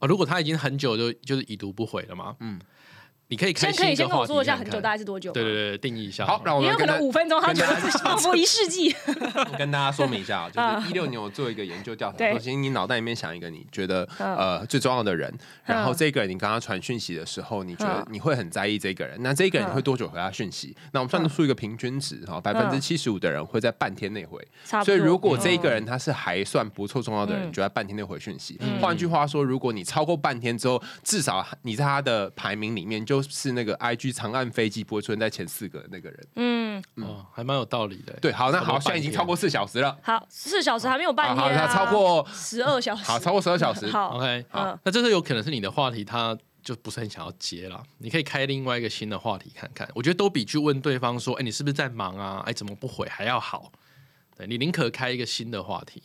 [0.00, 2.60] 啊，如果他已经很久就就是已读不回了嘛，嗯。
[3.28, 5.32] 你可以先可以先跟我说一下很久大概是多久？
[5.32, 6.24] 对对对，定义一下。
[6.24, 8.94] 好，让我也有可能五分钟，他觉得仿佛一世纪。
[9.58, 15.32] 跟大家说明一下，就是一六年我做一个研究调查，首先你脑袋里面想一个你觉得呃最重要的人，
[15.64, 20.76] 然后这个人你刚刚传讯息的时候，你觉得你会很在意这个人，那这个人你会多久回他讯息？
[20.92, 24.40] 那我们算得出一个平均值哈，百分之七十五的人会在半天内回。
[24.84, 28.56] 所以如果这一个人他是还算不错重要的人，就在半天内回讯息。
[28.80, 38.12] 换句话说，如果你超过半天之后，至少你在他的排名里面就是那个 IG 长按飞机不会出现在前四个那个人，嗯，哦，还蛮有道理的。
[38.20, 39.96] 对，好，那好，现在已经超过四小时了。
[40.02, 43.86] 好，四小时还没有半天，好，那超过十二小时，好，超过十二小时。
[43.88, 47.82] 好，OK，好，那这是有可能是你的话题，他就不是很想要接了。
[47.98, 49.88] 你可以开另外一个新的话题看看。
[49.94, 52.42] 我觉得都比去问对方说，哎，你是不是在忙啊？
[52.46, 53.72] 哎，怎么不回还要好。
[54.36, 56.02] 对你宁可开一个新的话题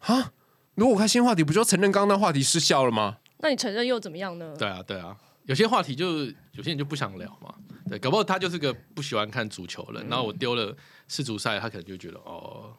[0.00, 0.32] 啊？
[0.76, 3.18] 如果我开新话题，不就承认刚刚那话题失效了吗？
[3.38, 4.54] 那你承认又怎么样呢？
[4.58, 7.54] 对啊，对啊，有些话题就有些人就不想聊嘛。
[7.88, 12.74] 对，搞不好他就是个不喜欢看足球的人，然后我丢了世足赛，他可能就觉得哦，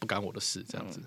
[0.00, 1.00] 不干我的事这样子。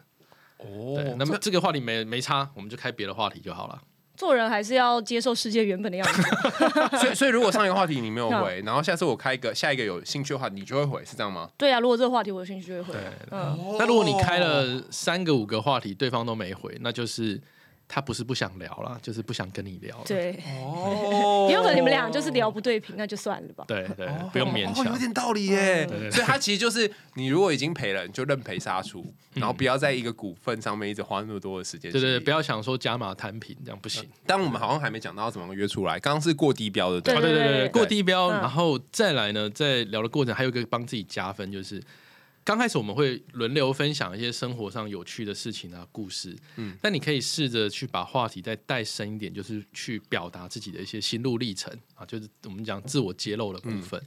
[0.60, 3.82] 哦，对，那么这个话题没没差，我们就开别的话题就好了。
[4.16, 6.22] 做人还是要接受世界原本的样子。
[6.98, 11.50] 所以，所以如果上一个话题你没有回，然后下次我开一个下一个有兴趣的话，你就会回，是这样吗？
[11.58, 13.00] 对啊，如果这个话题我有兴趣就会回。
[13.32, 17.42] 嗯，那如果你开了三个五个话题，对方都没回，那就是。
[17.88, 20.02] 他不是不想聊了，就是不想跟你聊。
[20.06, 20.32] 对，
[20.64, 23.64] 哦，也有可能你们俩就是聊不对频，那就算了吧。
[23.68, 24.86] 对对，不用勉强。
[24.86, 25.88] 有点道理耶。
[26.12, 31.92] 所以他其实就是，你如果已经赔了，你就认赔杀出，然后不要在一个股份上面一直花那么多的时间。
[31.92, 34.10] 对对，不要想说加码摊平，这样不行。
[34.26, 36.00] 但我们好像还没讲到怎么约出来。
[36.00, 41.82] 刚刚是过低标的，对对对对，过低标，然后再来呢，在聊的过程还有一个帮自己加分，就是。
[42.46, 54.02] 刚开始我们会轮流分享一些生活上有趣的事情啊、故事，嗯，但你可以试着去把话题再带深一点，就是去表达自己的一些心路历程啊，就是我们讲自我揭露的部分，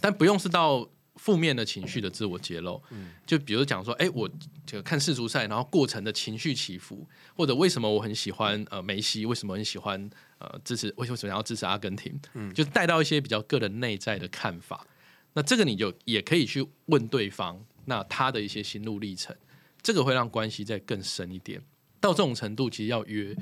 [0.00, 4.28] 但不用是到负面的情绪的自我揭露，嗯，就比如讲说，哎，我
[4.66, 14.86] 这个看世足赛，然后过程的情绪起伏，或者为什么我很喜欢呃梅西，为什么很喜欢呃支持，为什么想要支持阿根廷，嗯，就带到一些比较个人内在的看法，
[15.32, 17.64] 那这个你就也可以去问对方。
[17.88, 19.34] 那他的一些心路历程，
[19.82, 21.60] 这个会让关系再更深一点。
[21.98, 23.34] 到这种程度，其实要约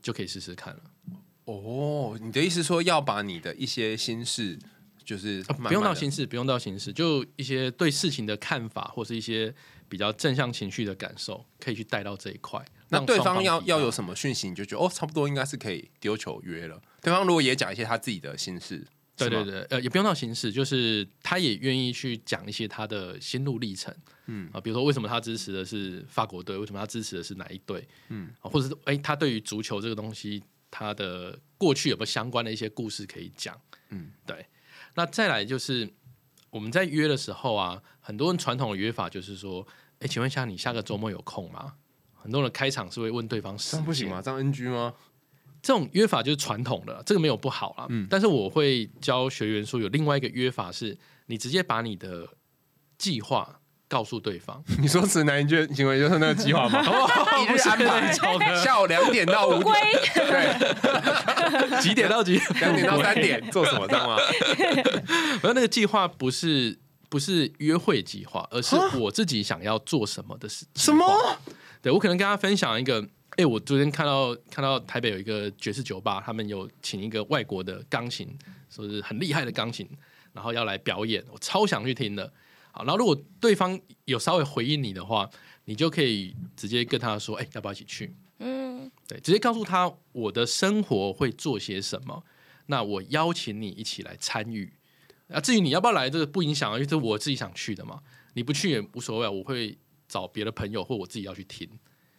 [0.00, 0.80] 就可以试试看了。
[1.44, 4.58] 哦，你的意思说要把你的一些心事
[5.04, 9.52] 就是不用到心事，不用到心事，就一些对事情的看法，或是一些
[9.88, 12.64] 比较正向情绪的感受，可以去带到这一块。
[12.90, 16.80] 那对方要要有什么讯息，你就觉得哦，差不多应该是可以丢球约了。
[17.02, 18.86] 对方如果也讲一些他自己的心事，
[19.18, 23.94] 对对，对，呃，也不用到形式，就是他也愿意去讲一些他的心路历程，
[24.26, 33.58] 嗯啊，比如说为什么他支持的是法国队，为什么他支持的是哪一队，嗯啊，或者是哎、他对于足球这个东西，他的过去有没有相关的一些故事可以讲，
[33.90, 34.46] 嗯，对。
[34.94, 35.88] 那再来就是
[36.50, 39.66] 我们在约的时候啊，很多人传统的约法就是说，
[40.00, 41.74] 哎、请问一下，你下个周末有空吗？
[42.14, 44.20] 很多人开场是会问对方时间，这样不行吗？
[44.20, 44.92] 这样 NG 吗？
[45.68, 47.84] 这种约法就是传统的，这个没有不好啦。
[47.90, 52.26] 嗯但是我会教学员说，有另外一个约法是，你直接把你的
[52.96, 56.82] 计划告诉对方， 你说直男就行为就是那个计划吗？
[57.42, 58.10] 一日安排，
[58.64, 59.74] 下午两点到五龟
[60.14, 62.60] 点，对，几点到几点？
[62.60, 64.16] 两点到三点做什么，知道吗？
[65.42, 66.78] 然后那个计划不是
[67.10, 70.64] 不是约会计划，而是我自己想要做什么的事。
[70.76, 71.04] 什么？
[71.82, 73.06] 对我可能跟大家分享一个，
[73.38, 78.36] 哎、我昨天看到看到台北有一个爵士酒吧，他们有请一个外国的钢琴，
[78.68, 79.88] 说是很厉害的钢琴，
[80.32, 82.32] 然后要来表演，我超想去听的。
[82.72, 85.30] 好，然后如果对方有稍微回应你的话，
[85.66, 88.12] 你就可以直接跟他说，哎、要不要一起去？
[88.40, 92.24] 嗯，对，直接告诉他我的生活会做些什么，
[92.66, 94.72] 那我邀请你一起来参与。
[95.28, 98.02] 啊，至于你要不要来，这个不影响啊，因为这是我自己想去的嘛。
[98.34, 101.68] 你不去也无所谓啊，我会找别的朋友或我自己要去听。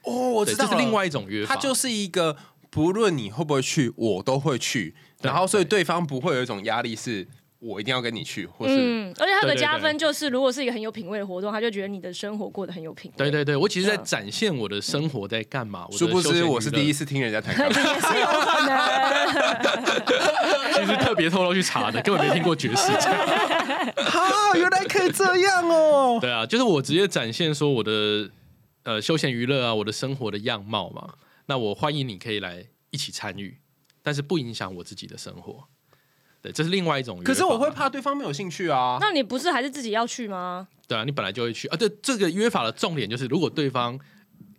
[0.04, 1.56] 哦，我，知道了这是另外一种约法。
[1.56, 2.36] 它就是一个
[2.70, 7.28] 不论你会不会去，我都会去，然后所以对方不会有一种压力，是
[7.60, 13.18] 我一定要跟你去，或是嗯，而且它有个对对加分就是，如果是一个很有品味的活动，他就觉得你的生活过得很有品味。
[13.18, 15.86] 对对对，我其实在嗯展现我的生活在干嘛。
[15.92, 17.84] 殊不知我是第一，次听人家弹钢琴。
[17.84, 18.80] 也是有可能。
[20.74, 22.94] 其实特别偷偷去查的，根本没听过爵士。
[22.96, 26.18] 啊，原来可以这样哦！
[26.22, 28.30] 对啊，就是我直接展现说我的
[28.89, 31.13] 呃休闲娱乐啊，我的生活的样貌嘛。
[31.45, 33.60] 那我欢迎你可以来一起参与，
[34.02, 35.65] 但是不影响我自己的生活。
[36.41, 37.23] 对，这是另外一种。
[37.23, 38.97] 可是我会怕对方没有兴趣啊。
[38.99, 40.67] 那你不是还是自己要去吗？
[40.88, 41.78] 对啊，你本来就会去啊。
[41.78, 43.99] 对，这个约法的重点就是，如果对方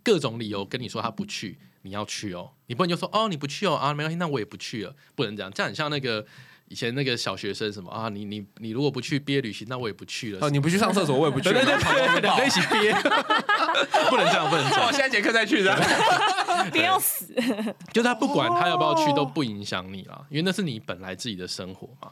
[0.01, 6.25] 各种理由跟你说他不去，你要去哦，你不能就说哦你不去哦啊没关系，那我也不去了，不能这样，这样很像那个
[6.71, 10.39] 以前那个小学生什么啊，你你你如果不去毕业旅行，那我也不去了。
[10.41, 11.51] 哦，你不去上厕所，我也不去。
[11.51, 12.93] 对对对跑对，两个一起憋，
[14.09, 14.87] 不能这样，不能这样。
[14.87, 15.75] 我下一节课再去的。
[16.71, 17.27] 不 要死！
[17.91, 22.09] 就他不管他要不要去都不影响你啦，因为那是你本来自己的生活嘛。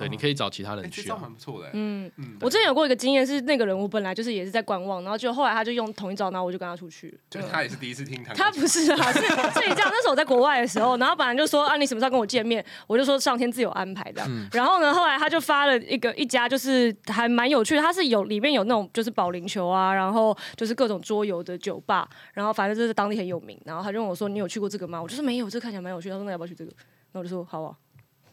[0.00, 1.18] 对，你可以找其他人哎，这招去啊。
[1.22, 1.70] 蛮不错的。
[1.72, 2.10] 嗯，
[2.40, 7.18] 我之前有过一个经验，是那个人我本来就是也是在观望，然后就后来他就用同一招，然后我就跟他出去。
[7.28, 8.50] 就是他也是第一次听他他。
[8.52, 9.90] 不是啊，是是你这样。
[9.90, 12.64] 那时候我在国外的时候，然后本来就说啊，你什么时候跟我见面？
[12.86, 14.22] 我就说上天自有安排的。
[14.52, 23.60] 然后呢，后来他就发了一个一家，就是还蛮有趣的，他是有里面有那种就是保龄球啊，然后就是各种桌游的酒吧，然后反正就是当地很有名。
[23.64, 26.08] 然后他就问我说：“你有去过这个吗？”我就说没有，这看起来蛮有趣。
[26.08, 26.72] 他说：“那要不要去这个？”
[27.12, 27.74] 那我就说：“好啊。”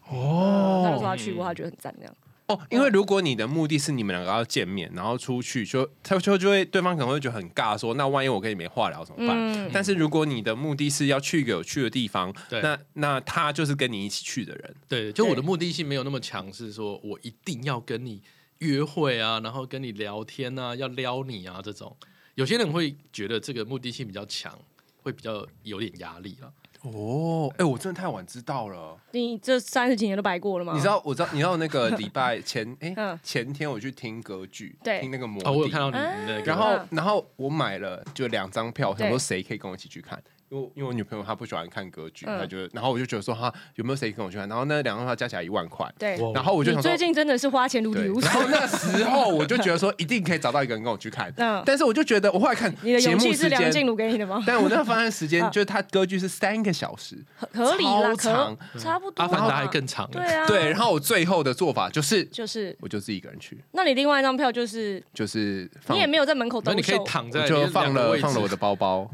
[0.10, 2.16] 哦，他就说他去过，他觉得很赞，这样。
[2.48, 9.36] 哦，因为如果你的目的是你们两个要见面，然后出去，就他就就会对方可能会觉得很尬，说那万一我跟你没话聊怎么办？
[9.38, 14.76] 嗯但是如果你的目的是要去一个有趣的地方，那那他就是跟你一起去的人。
[14.88, 18.22] 对，就我的目的性没有那么强，是说我一定要跟你
[18.60, 21.94] 约会啊，然后跟你聊天啊，要撩你啊这种。
[22.36, 24.58] 有些人会觉得这个目的性比较强，
[25.04, 26.54] 会比较有点压力了。
[26.94, 28.98] 哦，哎、我真的太晚知道了。
[29.12, 30.74] 你这三十几年都白过了吗？
[30.76, 33.20] 你知道，我知道，你知道那个礼拜前，哎、 嗯。
[33.24, 35.02] 前天我去听歌剧，对。
[35.02, 35.98] 听那个魔哦，我有看到你
[36.44, 39.10] 然后嗯，然后我买了就两张票，想对。
[39.10, 42.40] 说谁可以跟我一起去看，因为因为我女朋友她不喜欢看歌剧，嗯。
[42.40, 46.32] 她觉得，然后我就觉得说哈有没有谁跟我去看，然后那两张票加起来一万块，对，哇。
[46.34, 46.98] 然后我就你想说最。
[46.98, 48.04] 近真的是花钱如对。
[48.04, 48.42] 流，水然。
[48.42, 51.64] 后那时候我就觉得说一定可以找到一个人跟我去看，嗯。
[51.66, 54.44] 但是我就觉得我后来看你的节勇气是时，梁静茹给你的吗？
[54.46, 57.16] 但我那个方案时间啊 就是他歌剧是三个小时，
[57.54, 58.58] 合合理啦，超长。
[58.78, 59.32] 差不多嘛。
[59.32, 60.10] 阿凡达还更长。
[60.12, 69.10] 对啊，对，然后我最后的做法就是就是，我就自己一个人去，那你另外一张票就是就是放你也没有在门口兜那你可以售，躺在我就放了放了我的包包，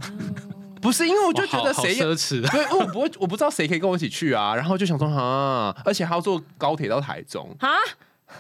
[0.84, 7.70] 不是因为我我就觉得谁奢侈， 对，我不会，我不知道谁可以跟我一起去啊，然后就想说啊，而且还要坐高铁到台中，啊，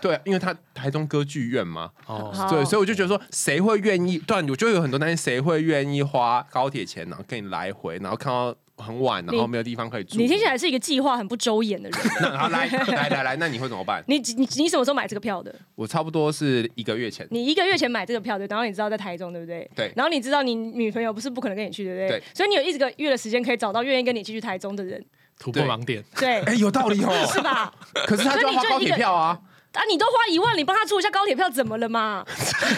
[0.02, 4.18] 对，因为他台中歌剧院嘛，哦，对，所以我就觉得说，谁会愿意？
[4.20, 10.18] 对，我就有很多担心，谁会愿意花高铁钱，然后跟你来回，然后看到很晚，然后没有地方可以住。
[10.18, 12.00] 你听起来是一个计划很不周延的人。
[12.22, 14.04] 那好来来来来，那你会怎么办？
[14.08, 15.56] 你你你什么时候买这个票的？
[15.76, 19.70] 我差不多是一个月前，你一个月前买这个票的，然后你知道在台中，对不对？
[19.76, 22.20] 对然后你知道你女朋友不是不可能跟你去，对不对？
[22.20, 25.04] 对所以你有一个月的时间可以找到愿意跟你一起去台中的人，
[25.40, 26.04] 突破盲点。
[26.18, 27.30] 对，哎，有道理哦。
[27.34, 27.74] 是吧？
[28.06, 29.40] 可是他就要花高铁票啊。
[29.74, 32.24] 啊，你都花一万，你帮他出一下高铁票，怎么了嘛？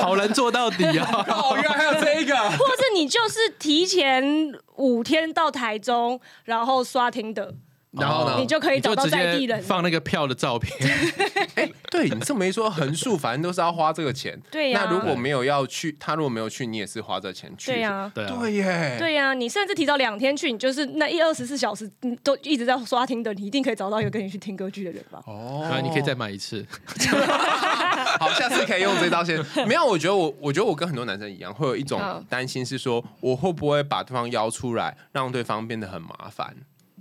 [0.00, 1.24] 好人做到底啊！
[1.28, 2.36] 哦，原来还有这个。
[2.36, 7.54] 或者是你就是提前五天到台中，然后刷听的，
[7.92, 9.62] 然后呢你就可以找到在地人。
[9.62, 10.72] 放那个票的照片，
[11.56, 14.40] 哎，对你这么一说，横竖反正都是要花这个钱。
[14.50, 17.72] 对呀那如果没有要去，他如果没有去，你也是花这钱去。
[17.72, 18.96] 对呀、对啊，对耶。
[18.98, 25.20] 对呀、你甚至提早两天去，你就是那一二十四小时，你都一直在刷听的，你一定可以找到一个跟你去听歌剧的人吧？
[25.26, 26.66] 哦对啊，你可以再买一次。
[28.18, 29.38] 好，下次可以用这招先。
[29.66, 36.54] 没有，我觉得我，我觉得我跟很多男生一样，会有一种嗯担心，是说我会不会把对方邀出来，让对方变得很麻烦，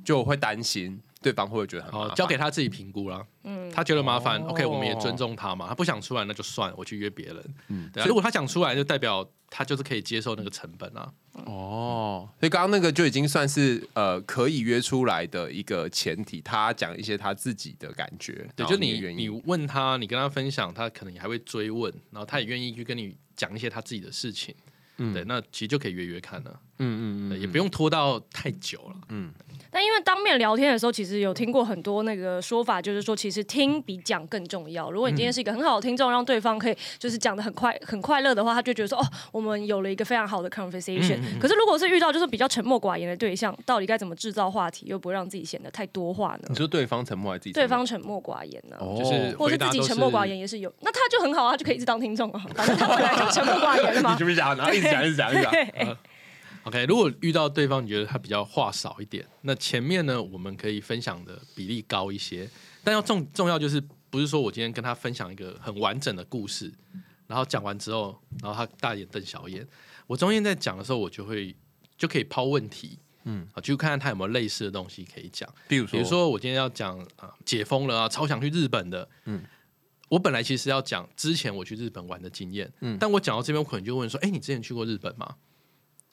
[0.03, 2.15] 就我会担心对方会不会觉得很麻好，烦。
[2.15, 3.25] 交给他自己评估啦。
[3.43, 5.67] 嗯，他觉得麻烦哦，OK，我们也尊重他嘛。
[5.67, 7.55] 他不想出来，那就算，我去约别人。
[7.67, 11.11] 嗯对啊，如果他想出来，就代表他就是可以接受那个成本啊。
[11.45, 24.55] 哦，所以刚刚那个就已经算是呃可以约出来的一个前提，他讲一些他自己的感觉，对，然后就你你问他，你跟他分享，他可能也还会追问，然后他也愿意去跟你讲一些他自己的事情。
[24.97, 28.95] 嗯对，那其实就可以约约看了，嗯嗯嗯，也不用拖到太久了。
[29.09, 29.31] 嗯
[29.73, 34.91] 但因为当面聊天的时候，其实有听过很多那个说法，就是说其实听比讲更重要。
[34.91, 41.17] 如果你今天是一个很好的听众，让对方可以就是讲的很快很快乐的话，他就觉得说哦，我们有了一个非常好的 conversation。
[41.39, 46.55] 可是如果是遇到就是比较沉默寡言的对象，到底该怎么制造话题，又不会让自己显得太多话呢你？
[46.55, 47.77] 说对方沉默还是自己沉对默？
[47.77, 54.17] 方沉默寡言呢、哦就是或者是自己沉默寡言也是有，那他就很好啊，他就可以一直当听众啊，反正他本来就沉默寡言了嘛 你。
[54.17, 55.97] 是不是讲，然后一直讲，一直讲，一直讲。
[56.63, 62.47] OK，如果遇到对方你觉得他比较话少一点，那前面呢我们可以分享的比例高一些，
[62.83, 66.71] 但要重重要就是不是说我今天跟他分享一个很完整的故事，
[67.25, 69.67] 然后讲完之后，然后他大眼瞪小眼，
[70.05, 71.55] 我中间在讲的时候，我就会
[71.97, 75.49] 就可以抛问题，嗯，啊，就看看他有没有类似的东西可以讲。
[75.67, 79.43] 比如说，比如说我今天要讲啊解封了啊，超想去日本的，嗯。
[80.09, 85.35] 我本来其实要讲之前我去日本玩的经验，嗯，但我讲到这边，我可能就问说：“哎、你之前去过日本吗？”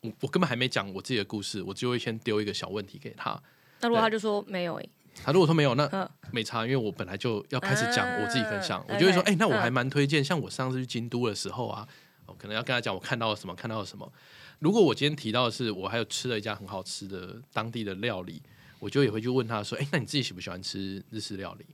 [0.02, 3.40] 我我根本还没讲我自己的故事，我就会先丢一个小问题给他。
[3.80, 4.88] 那如果他就说没有哎、
[5.24, 11.86] 他如果说没有，那嗯没差，因为我本来就要开始讲我自己分享，啊我就会说：“哎、那我还嗯蛮推荐，像我上次去京都的时候啊，
[12.26, 14.12] 我可能要跟他讲我看到了什么，看到了什么。
[14.58, 18.42] 如果我今天提到的是我还有吃了一家很好吃的当地的料理，
[18.78, 21.66] 我就也会去问他说：“哎、那你自己喜不喜欢吃日式料理？”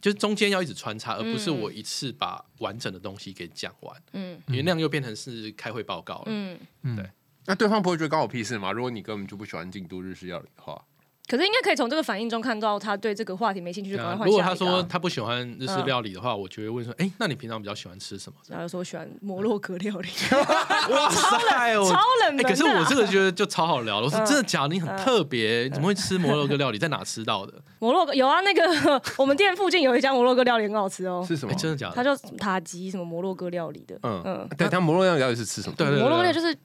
[0.00, 6.24] 就是中间要一直穿插，而不是我一次把完整的东西给讲完，嗯因为那样又变成是开会报告了。
[6.26, 6.58] 嗯。
[7.46, 8.72] 那对方不会觉得关我屁事吗？
[8.72, 10.80] 如果你根本就不喜欢京都日式料理的话，
[11.28, 14.80] 可是应该可以从这个反应中看到他对这个话题没兴趣，就赶快啊如果他换下一个啊。
[14.80, 20.08] 说他不喜欢日式料理的话，我就会问说：“哎、那你平常比较喜欢吃什么然后说喜欢摩洛哥料理，？”
[20.90, 24.06] 哇塞，我超冷门的可是我这个觉得就超好聊了。
[24.06, 24.74] 我说嗯真的假的？
[24.74, 26.78] 你很特别，你怎么会吃摩洛哥料理？
[26.78, 27.54] 在哪吃到的？
[27.80, 31.56] 摩洛哥有啊，那个我们店附近有一家摩洛哥料理很好吃哦，是什么哎，？
[31.56, 31.94] 真的假的？
[31.96, 33.98] 它叫塔吉什么摩洛哥料理的。
[34.04, 35.74] 嗯嗯对，他摩洛哥料理是吃什么？
[35.76, 36.56] 对对对，摩洛哥料理就是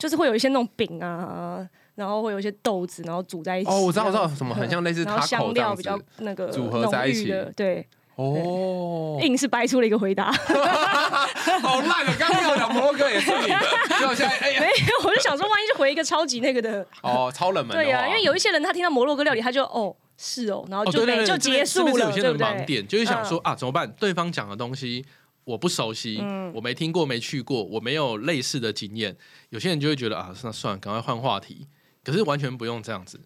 [0.00, 3.70] 就是会有一些那种饼啊，然后会有一些豆子，然后煮在一起。
[3.70, 7.86] 哦，我知道，我知道，什么很像类似然后 taco 香这样子料比较那个组合在一起浓郁的，对，
[8.16, 10.32] 哦，硬是掰出了一个回答。
[11.62, 12.14] 好烂啊！
[12.18, 17.76] 刚刚要讲摩洛哥也是你，结果现在哎呀，没有，我就想说，万一就回一个超级那个的，哦，超冷门。
[17.76, 22.46] 对呀、因为有一些人他听到摩洛哥料理，他就哦是哦，然后哦，就没、对对对，就这边结束了，这边是有些对不对？
[22.46, 23.90] 人盲点，就是想说啊，怎么办？
[23.98, 25.04] 对方讲的东西
[25.50, 29.16] 我不熟悉，嗯我没听过，没去过，我没有类似的经验。
[29.48, 31.66] 有些人就会觉得啊，那算了，赶快换话题。
[32.04, 33.20] 可是完全不用这样子，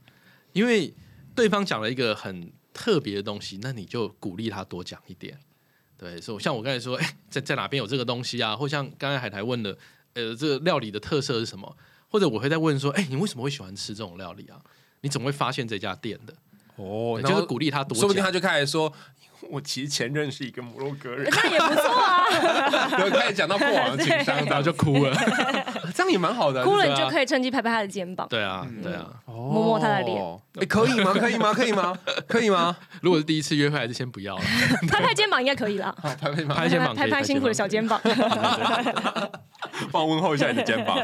[0.53, 0.93] 因为
[1.35, 5.39] 对方讲了一个很特别的东西，那你就鼓励他多讲一点。
[5.97, 8.57] 对，所以像我刚才说，哎、在在哪边有这个东西啊？
[8.57, 9.77] 或像刚才海苔问的，
[10.15, 11.77] 呃，这个料理的特色是什么？
[12.09, 14.59] 或者我会再问说，哎、你为什么会喜欢吃这种料理啊？
[15.03, 16.35] 你怎么会发现这家店的？
[16.77, 18.93] 哦，对然后就是鼓励他多说不定他就开始说，
[19.51, 22.25] 我其实前任是一个摩洛哥人，那也不错啊，
[22.93, 25.15] 然后开始讲到过往的情 商，然后就哭了，
[25.95, 26.65] 这样也蛮好的。
[26.65, 28.27] 哭了你就可以趁机拍拍他的肩膀。
[28.29, 29.11] 对啊，对啊。
[29.27, 31.13] 摸摸他的脸哦，哎，可以吗？
[31.13, 31.53] 可以吗？
[31.53, 31.99] 可以吗？
[32.27, 32.77] 可以吗？
[33.03, 34.43] 如果是第一次约会，还是先不要了。
[34.89, 36.45] 拍拍肩膀应该可以啦，好，拍拍？
[36.45, 38.01] 拍肩膀拍拍辛苦的小肩膀。
[39.91, 40.99] 帮我问候一下你的肩膀。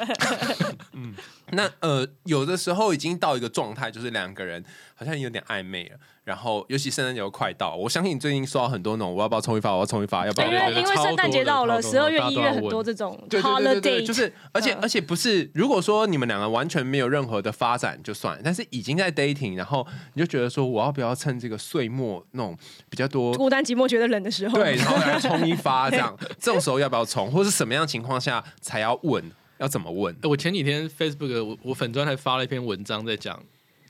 [0.93, 1.15] 嗯，
[1.51, 4.65] 那呃，有的时候已经到一个状态，就是两个人
[4.95, 5.97] 好像有点暧昧了。
[6.31, 9.73] 然后，尤其圣诞节又快到，我相信你最近收到很多那种，我要不要冲一发？
[9.75, 10.47] 我要冲一发，要不要？
[10.47, 22.57] 因为因为圣诞节到了，十二月、一月很多这这种对对对对就是，而且、嗯而且不是，如果说你们两个完全没有任何的发展就算了，但是已经在 dating，然后你就觉得说，我要不要趁这个岁末那种
[22.89, 29.29] 比较多孤单寂寞觉得冷的时候，对，然后来 冲一发这样，这种时候要不要冲，或是什么样情况下才要问，
[29.59, 30.17] 要怎么问？
[30.23, 33.43] 我前几天 Facebook 我我粉专还发了一篇文章，在讲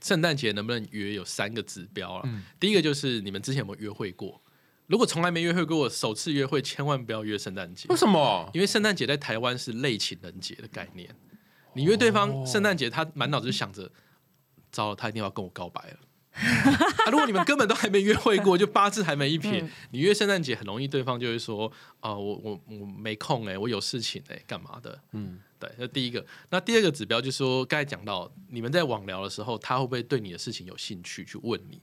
[0.03, 2.28] 圣诞节能不能约有三个指标啊。
[2.59, 4.40] 第一个就是你们之前有没有约会过？
[4.86, 8.51] 如果从来没约会过，首次约会千万不要约圣诞节为，什么？
[8.53, 11.14] 因为圣诞节在台湾是类情人节的概念。
[11.74, 13.88] 你约对方圣诞节，他满脑子就想着，
[14.72, 15.98] 糟了，他一定要跟我告白了。
[17.07, 21.70] 啊，如果你们根本都还没约会过，就八字还没一撇，嗯你约圣诞节很容易对方就会说，
[22.01, 25.01] 啊、我我我没空哎、我有事情哎、干嘛的？
[25.12, 26.24] 嗯，对，那第一个。
[26.48, 31.80] 那第二个指标就是说，刚才讲到，你们在网聊的时候，他会不会对你的事情有兴趣去问你？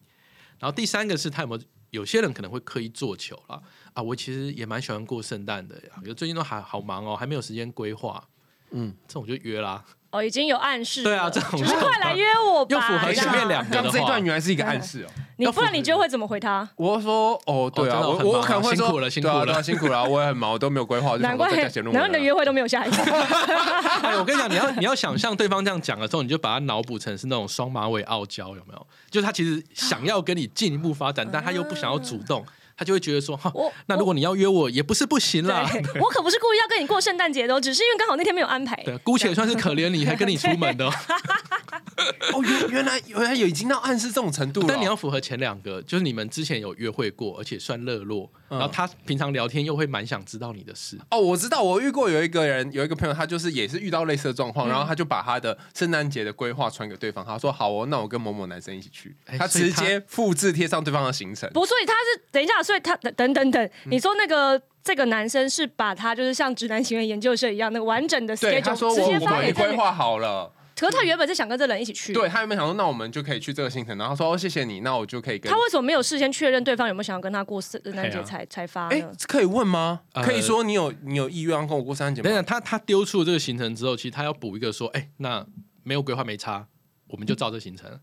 [0.59, 1.61] 然后第三个是他有没有，
[1.91, 3.61] 有些人可能会刻意做球啦。
[3.93, 8.27] 啊，我其实也蛮喜欢过圣诞的呀，有最近都还好忙哦，还没有时间规划。
[8.71, 15.09] 嗯嗯，这种就约啦，哦，已经有暗示了，对啊这种就是快来约我吧，又符合前面两个这一段原来是一个暗示哦。
[15.39, 16.67] 你不然你就会怎么回他？
[16.75, 22.19] 我说哦，对啊，我我可能会说辛苦了辛苦了辛苦了，我也很忙，我都没有规划，我就想难怪写论难怪你的。
[22.19, 23.01] 约会都没有下一次。
[24.01, 28.87] 哎，我跟你讲，你要你要想象对方这样讲的时候，你就把他脑补成是那种双马尾傲娇，有没有？
[29.11, 32.43] 就是他其实想要跟你进一步发展，但他又不想要主动，
[32.77, 33.51] 他就会觉得说，哈，
[33.87, 35.67] 那如果你要约我，也不是不行啦。
[35.99, 38.75] 我可不是故意要跟你过圣诞节的哦，只是因为刚好那天没有安排。
[38.85, 40.93] 对，姑且算是可怜你，还跟你出门的哦。
[42.33, 44.67] 哦，原原来原来有已经到暗示这种程度了。
[44.69, 50.97] 但你要符合前两个，就是你们之前有约会过，而且算热络，然后他平常聊天又会蛮想知道你的事。
[51.11, 61.49] 哦，我知道，我遇过有一个人，有一个朋友，他就是也是遇到类似的状嗯况，然后他就把他的圣诞节的规划传给对方，他说好哦，那我跟某某男生一起去，他哎他直接复制贴上对方的行程。
[61.53, 69.75] 不，所以他是等一下，所以他等等等等，你说那个这个男生是把他就是像直男行为研究社一样那个完整的对，他说 schedule 直接发给规。
[69.75, 70.51] 划好了。
[70.79, 75.57] 可是他原本是想跟这人一起去，对他原本想说，那我们就可以去这个行程，然后他说哦，谢谢你，那我就可以跟他。
[75.57, 80.01] 为什么没有事先确认对方有没有想要跟他过圣诞哎呀节才才发哎呢？，可以问吗？
[80.13, 82.29] 呃可以说你有你有意愿要跟我过圣诞节吗？
[82.29, 85.45] 等等，他他丢出了这个行程之后，其实他要补一个说，哎、那
[85.83, 86.67] 没有规划没差，
[87.07, 87.99] 我们就照这行程。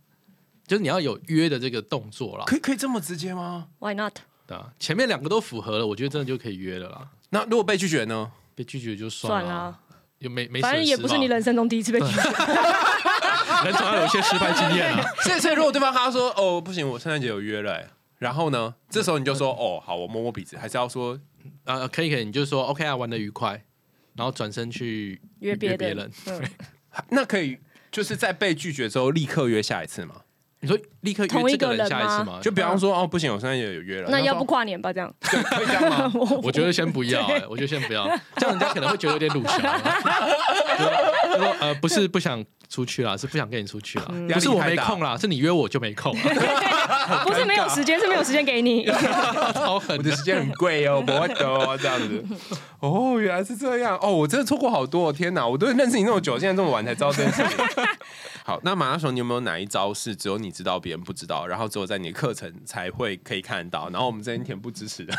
[0.67, 4.17] 就是你要有约的这个动作啦，可以可以这么直接吗？Why not？
[4.47, 7.09] 对啊，前面两个都符合了，我觉得真的就可以约了啦。
[7.31, 8.33] 那如果被拒绝呢？
[8.57, 9.81] 被拒绝就算了啊，
[10.29, 12.21] 没没反正也不是你人生中第一次被 拒绝。
[13.65, 15.05] 人总要有一些失败经验啊。
[15.23, 21.19] 所以所以如果对方他说哦不行，我圣诞节有约了、欸然后呢，这时候你就说哦好，我摸摸鼻子，还是要说
[21.65, 23.63] 啊，可以可以，你就说 OK 啊，玩的愉快，
[24.15, 26.13] 然后转身去约别别人人。
[26.29, 26.43] 嗯
[27.11, 27.59] 那可以
[27.91, 30.23] 就是在被拒绝之后立刻约下一次吗？
[30.65, 32.39] 你说立刻约同一这个人人下一次吗？
[32.41, 34.91] 就比方说哦不行，我现在也有约了，那要不跨年吧？
[34.91, 36.11] 这样 对可以这样吗？
[36.43, 39.59] 我觉得先不要、哎，我觉得先不要，这样人家可能会觉得有点鲁小。
[39.59, 48.87] 就说呃，不是不想出去啦，是不想跟你出去啦，嗯不是我没空啦，是你约我就没空啦，不是没有时间，是没有时间给你。
[49.53, 52.25] 超狠我的时间很贵哦，我懂这样子。
[52.81, 55.47] 哦，原来是这样哦，我真的错过好多，天哪！
[55.47, 57.85] 我都认识你那么久，现在这么晚才知道这件事情。
[58.47, 63.89] 好，那马拉松，你有没有哪一招是只有你知道，别人不知道，然后只有在你的课程才会可以看到？
[63.89, 65.15] 然后我们这边恬不支持的，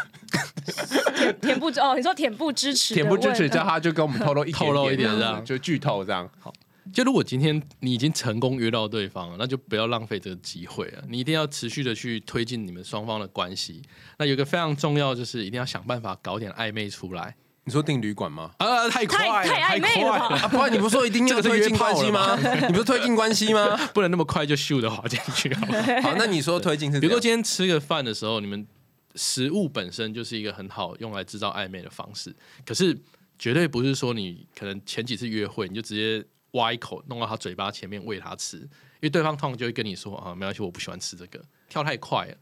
[1.41, 6.29] 恬不哦，你说恬不支持的问，田不支持，叫他就跟我们透露一点透露一点这样子，这样就剧透这样。
[6.39, 6.53] 好
[6.93, 11.03] 就如果今天你已经成功约到对方了，那就不要浪费这个机会了。
[11.09, 13.81] 你一定要持续的去推进你们双方的关系。
[14.19, 17.35] 那有一个非常重要，就是一定要想办法搞点暧昧出来。
[17.65, 18.51] 你说订旅馆吗？
[18.59, 22.37] 啊，太快了，太暧昧了啊，不然你不是说一定要推进关系吗？
[22.67, 23.75] 你不是推进关系吗？
[23.91, 25.51] 不能那么快就咻的滑进去。
[25.55, 26.99] 好不好好，那你说推进是？
[26.99, 28.67] 比如说今天吃个饭的时候，你们
[29.15, 32.95] 食物本身就是一个很好用来制造暧昧的方式，可是
[33.39, 38.69] 绝对不是说你可能前几次约会你就直接挖一口弄到他嘴巴前面喂他吃，因
[39.01, 42.35] 为对方通常就会跟你说啊，没关系，我不喜欢吃这个，跳太快了。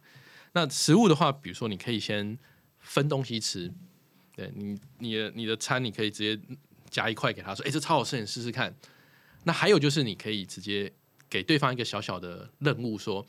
[0.51, 2.37] 那食物的话，比如说你可以先
[2.79, 3.71] 分东西吃，
[4.35, 6.57] 对你你的你的餐你可以直接
[6.89, 8.75] 夹一块给他说，哎、这超好吃，你试试看。
[9.43, 10.91] 那还有就是你可以直接
[11.29, 13.25] 给对方一个小小的任务，说，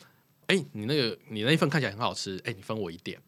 [0.47, 3.21] 哎、你那个你那一份看起来很好吃，哎、你分我一点。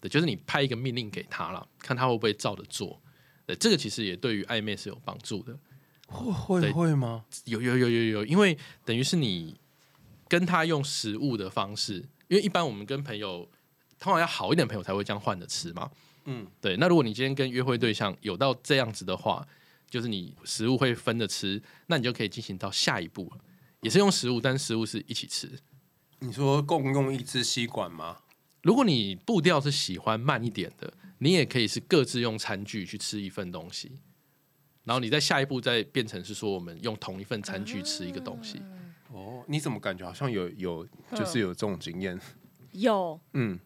[0.00, 3.02] 对，就是你派一个命令给他了，看他会不会照着做。
[3.44, 5.58] 对，这个其实也对于暧昧是有帮助的。
[6.06, 7.24] 会会对会吗？
[7.44, 9.60] 有有有有有，因为等于是你
[10.26, 11.96] 跟他用食物的方式，
[12.28, 13.48] 因为一般我们跟朋友，
[13.98, 15.90] 通常要好一点的朋友才会这样换着吃嘛。
[16.24, 16.76] 嗯，对。
[16.76, 19.46] 那如果你今天跟约会对象有到这样子的话，
[19.88, 23.38] 就是你食物会分着吃，那你就可以进行到下一步了，
[23.80, 25.50] 也是用食物，但食物是一起吃。
[26.20, 28.18] 你说共用一支吸管吗？
[28.62, 33.90] 如果你步调是喜欢慢一点的，你也可以是各自用餐具去吃一份东西，
[34.84, 38.60] 然后你在下一步再变成是说我们用同一份餐具吃一个东西。
[39.12, 42.20] 哦，你怎么感觉好像有有就是有这种经验？
[42.72, 43.58] 有，嗯，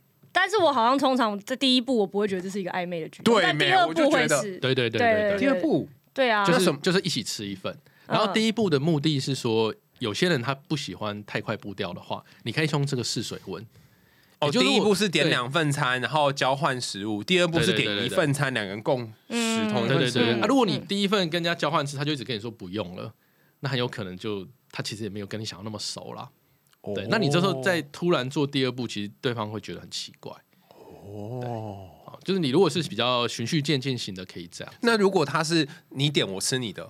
[0.45, 7.75] 但是我好像通常在第一步我不会觉得这是一个暧昧的举动，对但第二没有我就觉得步会是，对对对对第二步对啊，就是什么就是一起吃一份。
[8.07, 13.67] 然后嗯第一步的目的是说，有些人他不喜欢太快步调的话，你可以用这个试水温。
[14.41, 20.21] 哦，就是第一步是点对两份餐，然后交换食物；第二步是点一份餐，两个人共食嗯同一份食物。
[20.21, 20.41] 对对对对。
[20.41, 23.11] 嗯啊，如果你嗯第一份跟人家交换吃，他就一直跟你说不用了，
[23.61, 26.13] 那很有可能就他其实也没有跟你想的那么熟
[26.89, 26.95] 啦。
[26.95, 30.33] 对，那你这时候再突然做第二步，其实对方会觉得很奇怪。
[31.07, 36.89] 哦，啊，就是你如果是比较循序渐进型的，可以这样，那如果他是你点我吃你的，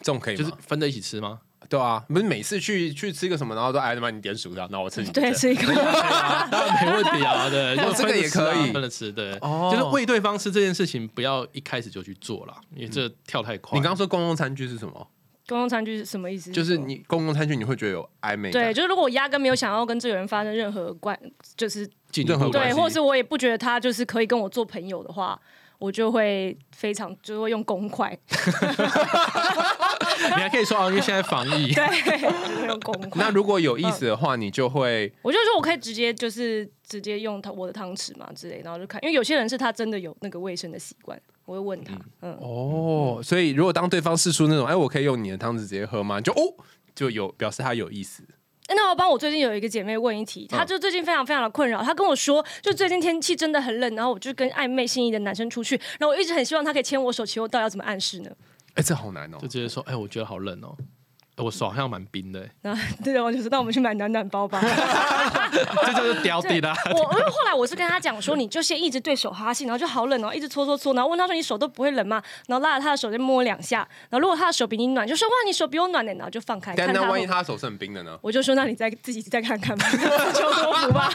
[0.00, 0.38] 这种可以吗？
[0.38, 1.40] 就是分着一起吃吗？
[1.68, 5.12] 对啊，不是每次去去吃个什么，然后都哎他妈你点薯条，然后我吃你的。
[5.12, 5.72] 对，吃一个。
[5.72, 13.78] 当然没问题啊， 对，就这个也可以分着吃，对，哦就是喂对方吃这件事情，不要一开始就去做了，因为这跳太快。
[13.78, 15.08] 你刚刚说公共餐具是什么？
[15.52, 16.50] 公共餐具是什么意思？
[16.50, 18.64] 就是你公共餐具你会觉得有暧昧感。
[18.64, 21.18] 对，就是如果我压根没有想要跟这个人发生任何关，
[21.56, 25.40] 就是任何关对，或是我也不觉得他就是可以跟我做朋友的话，
[25.78, 28.16] 我就会非常就会用公筷，
[30.20, 33.22] 你还可以说啊，因为现在防疫， 对，就会用公筷。
[33.22, 43.20] 那如果有意思的话，你就会我就说我可以直接就是直接用他我的汤匙嘛之类，然后就看，因为有些人是他真的有那个卫生的习惯，我会问他，嗯，哦。
[43.22, 46.20] 所以如果当对方试出那种，哎，我可以用你的汤匙直接喝吗？
[46.20, 46.54] 就哦，
[46.94, 48.22] 就有表示他有意思。
[48.68, 58.30] 欸那我帮我最近有一个姐妹问一题，她就最近非常非常的困扰，她跟我说，就最近天气真的很冷，然后我就跟暧昧心仪的男生出去，然后我一直很希望他可以牵我手，请问我到底要怎么暗示呢？
[58.74, 59.48] 哎，这好难哦就。
[59.48, 60.84] 直接说，哎，我觉得好冷哦，哎
[61.38, 64.60] 我手好像蛮冰的， 然后对的，我就说那我们去买暖暖包吧。
[65.86, 66.74] 这就是屌底啦。
[66.86, 72.22] 我因为后来我是跟他讲说，你就先一直对手哈气，然后就好冷哦，一直搓搓搓，然后问他说你手都不会冷吗？
[72.46, 76.74] 然后拉着他的手再摸两下，然后如果他的手比你暖，就说哇你手比我暖呢，然后就放开。
[76.76, 78.18] 但那万一他的手是很冰的呢？
[78.22, 79.86] 我就说那你再自己再看看吧，
[80.34, 81.10] 求多福吧。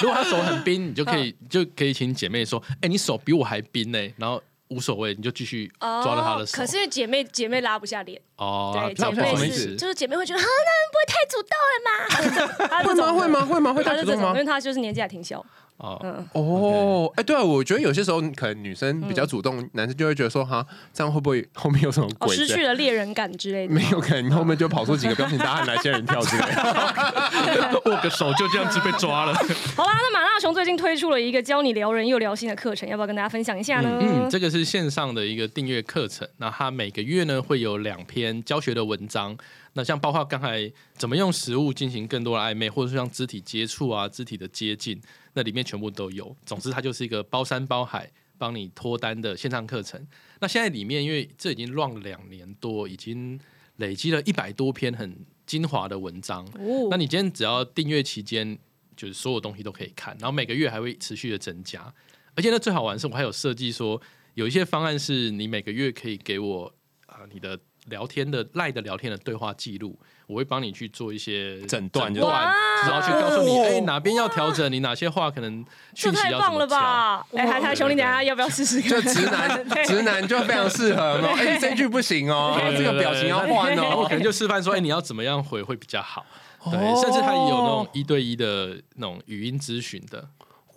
[0.00, 6.56] 如果他手很冰，你就可以就可以请姐妹说，哎，你手比我还冰呢，然后无所谓，你就继续抓着他的手。
[6.56, 12.68] 可是姐妹姐妹拉不下脸，哦，对，那姐妹是就是姐妹会觉得啊，那不会太主动了吗？
[12.68, 13.12] 她会吗？
[13.12, 13.28] 会？
[13.28, 13.44] 吗？
[13.46, 13.72] 会吗？
[13.74, 14.38] 会她是这种，太主动吗因？
[14.38, 15.44] 为她就是年纪还挺小，
[15.78, 22.44] 哦，嗯，哦，哎，对啊，我觉得有些时候可能女生比较主动，男生就会觉得说，哈，这样会不会 后面有什么哦，鬼在？
[22.44, 23.72] 失去了猎人感之类的。
[23.72, 27.80] 没有，可能你后面就跑出几个彪形大汉来仙人跳之类的。
[27.86, 29.34] 握个手就这样子被抓了。
[29.76, 33.98] 好啦，那马大雄最近推出了一个教你撩人又撩心的课程，要不要跟大家分享一下呢？
[34.02, 39.36] 嗯，这个是线上的一个订阅课程，那它每个月呢会有两篇教学的文章。
[39.74, 45.00] 那像包括刚才怎么用食物进行更多的暧昧，或者是像肢体接触啊、肢体的接近，
[45.38, 46.36] 那里面全部都有。
[46.44, 50.04] 总之，它就是一个包山包海帮你脱单的线上课程。
[50.40, 53.38] 那现在里面，因为这已经 run 了两年多，已经
[53.76, 55.16] 累积了一百多篇很
[55.46, 56.44] 精华的文章。
[56.58, 58.58] 哦那你今天只要订阅期间，
[58.96, 61.94] 就是所有东西都可以看，然后每个月还会持续的增加。
[62.34, 64.02] 而且呢，最好玩是我还有设计说，
[64.34, 66.72] 有一些方案是你每个月可以给我
[67.06, 72.54] 啊、你的聊天的赖的聊天的对话记录，我会帮你去做一些诊断就诊断，
[72.86, 75.64] 然后去告诉你，哎、哪边要调整，你哪些话可能
[75.94, 76.78] 这讯息要怎么讲。
[76.78, 77.26] 吧！
[77.34, 78.90] 哎，海苔兄，弟等下要不要试试看？
[78.90, 81.34] 就直男， 直男就非常适合哦。
[81.34, 84.14] 哎，这句不行哦，这个表情要换哦我可。
[84.14, 86.26] 能就示范说，哎、你要怎么样回会比较好。
[86.70, 90.28] 对，哦甚至他也有那种一对一的那种语音咨询的，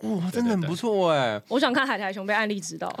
[0.02, 1.40] 哇，真的很不错哎。
[1.48, 2.88] 我想看海苔熊被案例指导，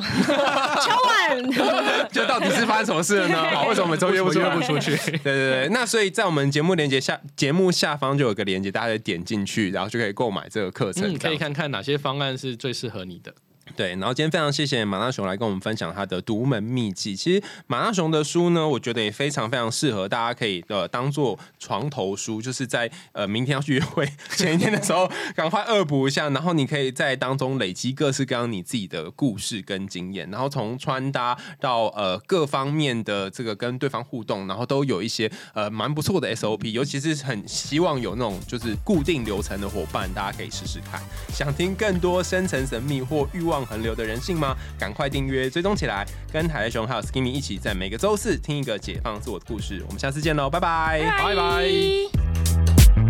[0.80, 1.50] 敲碗。
[2.12, 3.42] 就到底是发生什么事了呢？
[3.50, 4.96] 好， 为什么我们周约不出约不出去？
[4.96, 11.12] 对对对，那所以在我们节目连接下节目下方就有个连接，大家可以点进去，然后就可以购买这个课程。
[11.12, 13.32] 嗯，可以看看哪些方案是最适合你的。
[13.76, 17.16] 对，然后今天非常谢谢马大雄来跟我们分享他的独门秘籍。
[17.16, 24.06] 其实马大雄的书呢，我觉得也非常非常适合大家可以呃当做床头书，就是在呃明天要去约会
[24.36, 41.00] 前一天的时候，赶快恶补一下，然后你可以在当中累积各式各样你自己的故事跟经验，然后从穿搭到呃各方面的这个跟对方互动，然后都有一些呃蛮不错的 SOP，尤其是很希望有那种就是固定流程的伙伴，大家可以试试看。
[41.32, 44.56] 想听更多深层神秘或欲望横流的人性吗？
[44.78, 49.82] 赶快订阅追踪起来，跟海苔熊还有 Skimmy 一起在每个周四听一个解放自我的故事。
[49.86, 53.01] 我们下次见喽，拜拜拜拜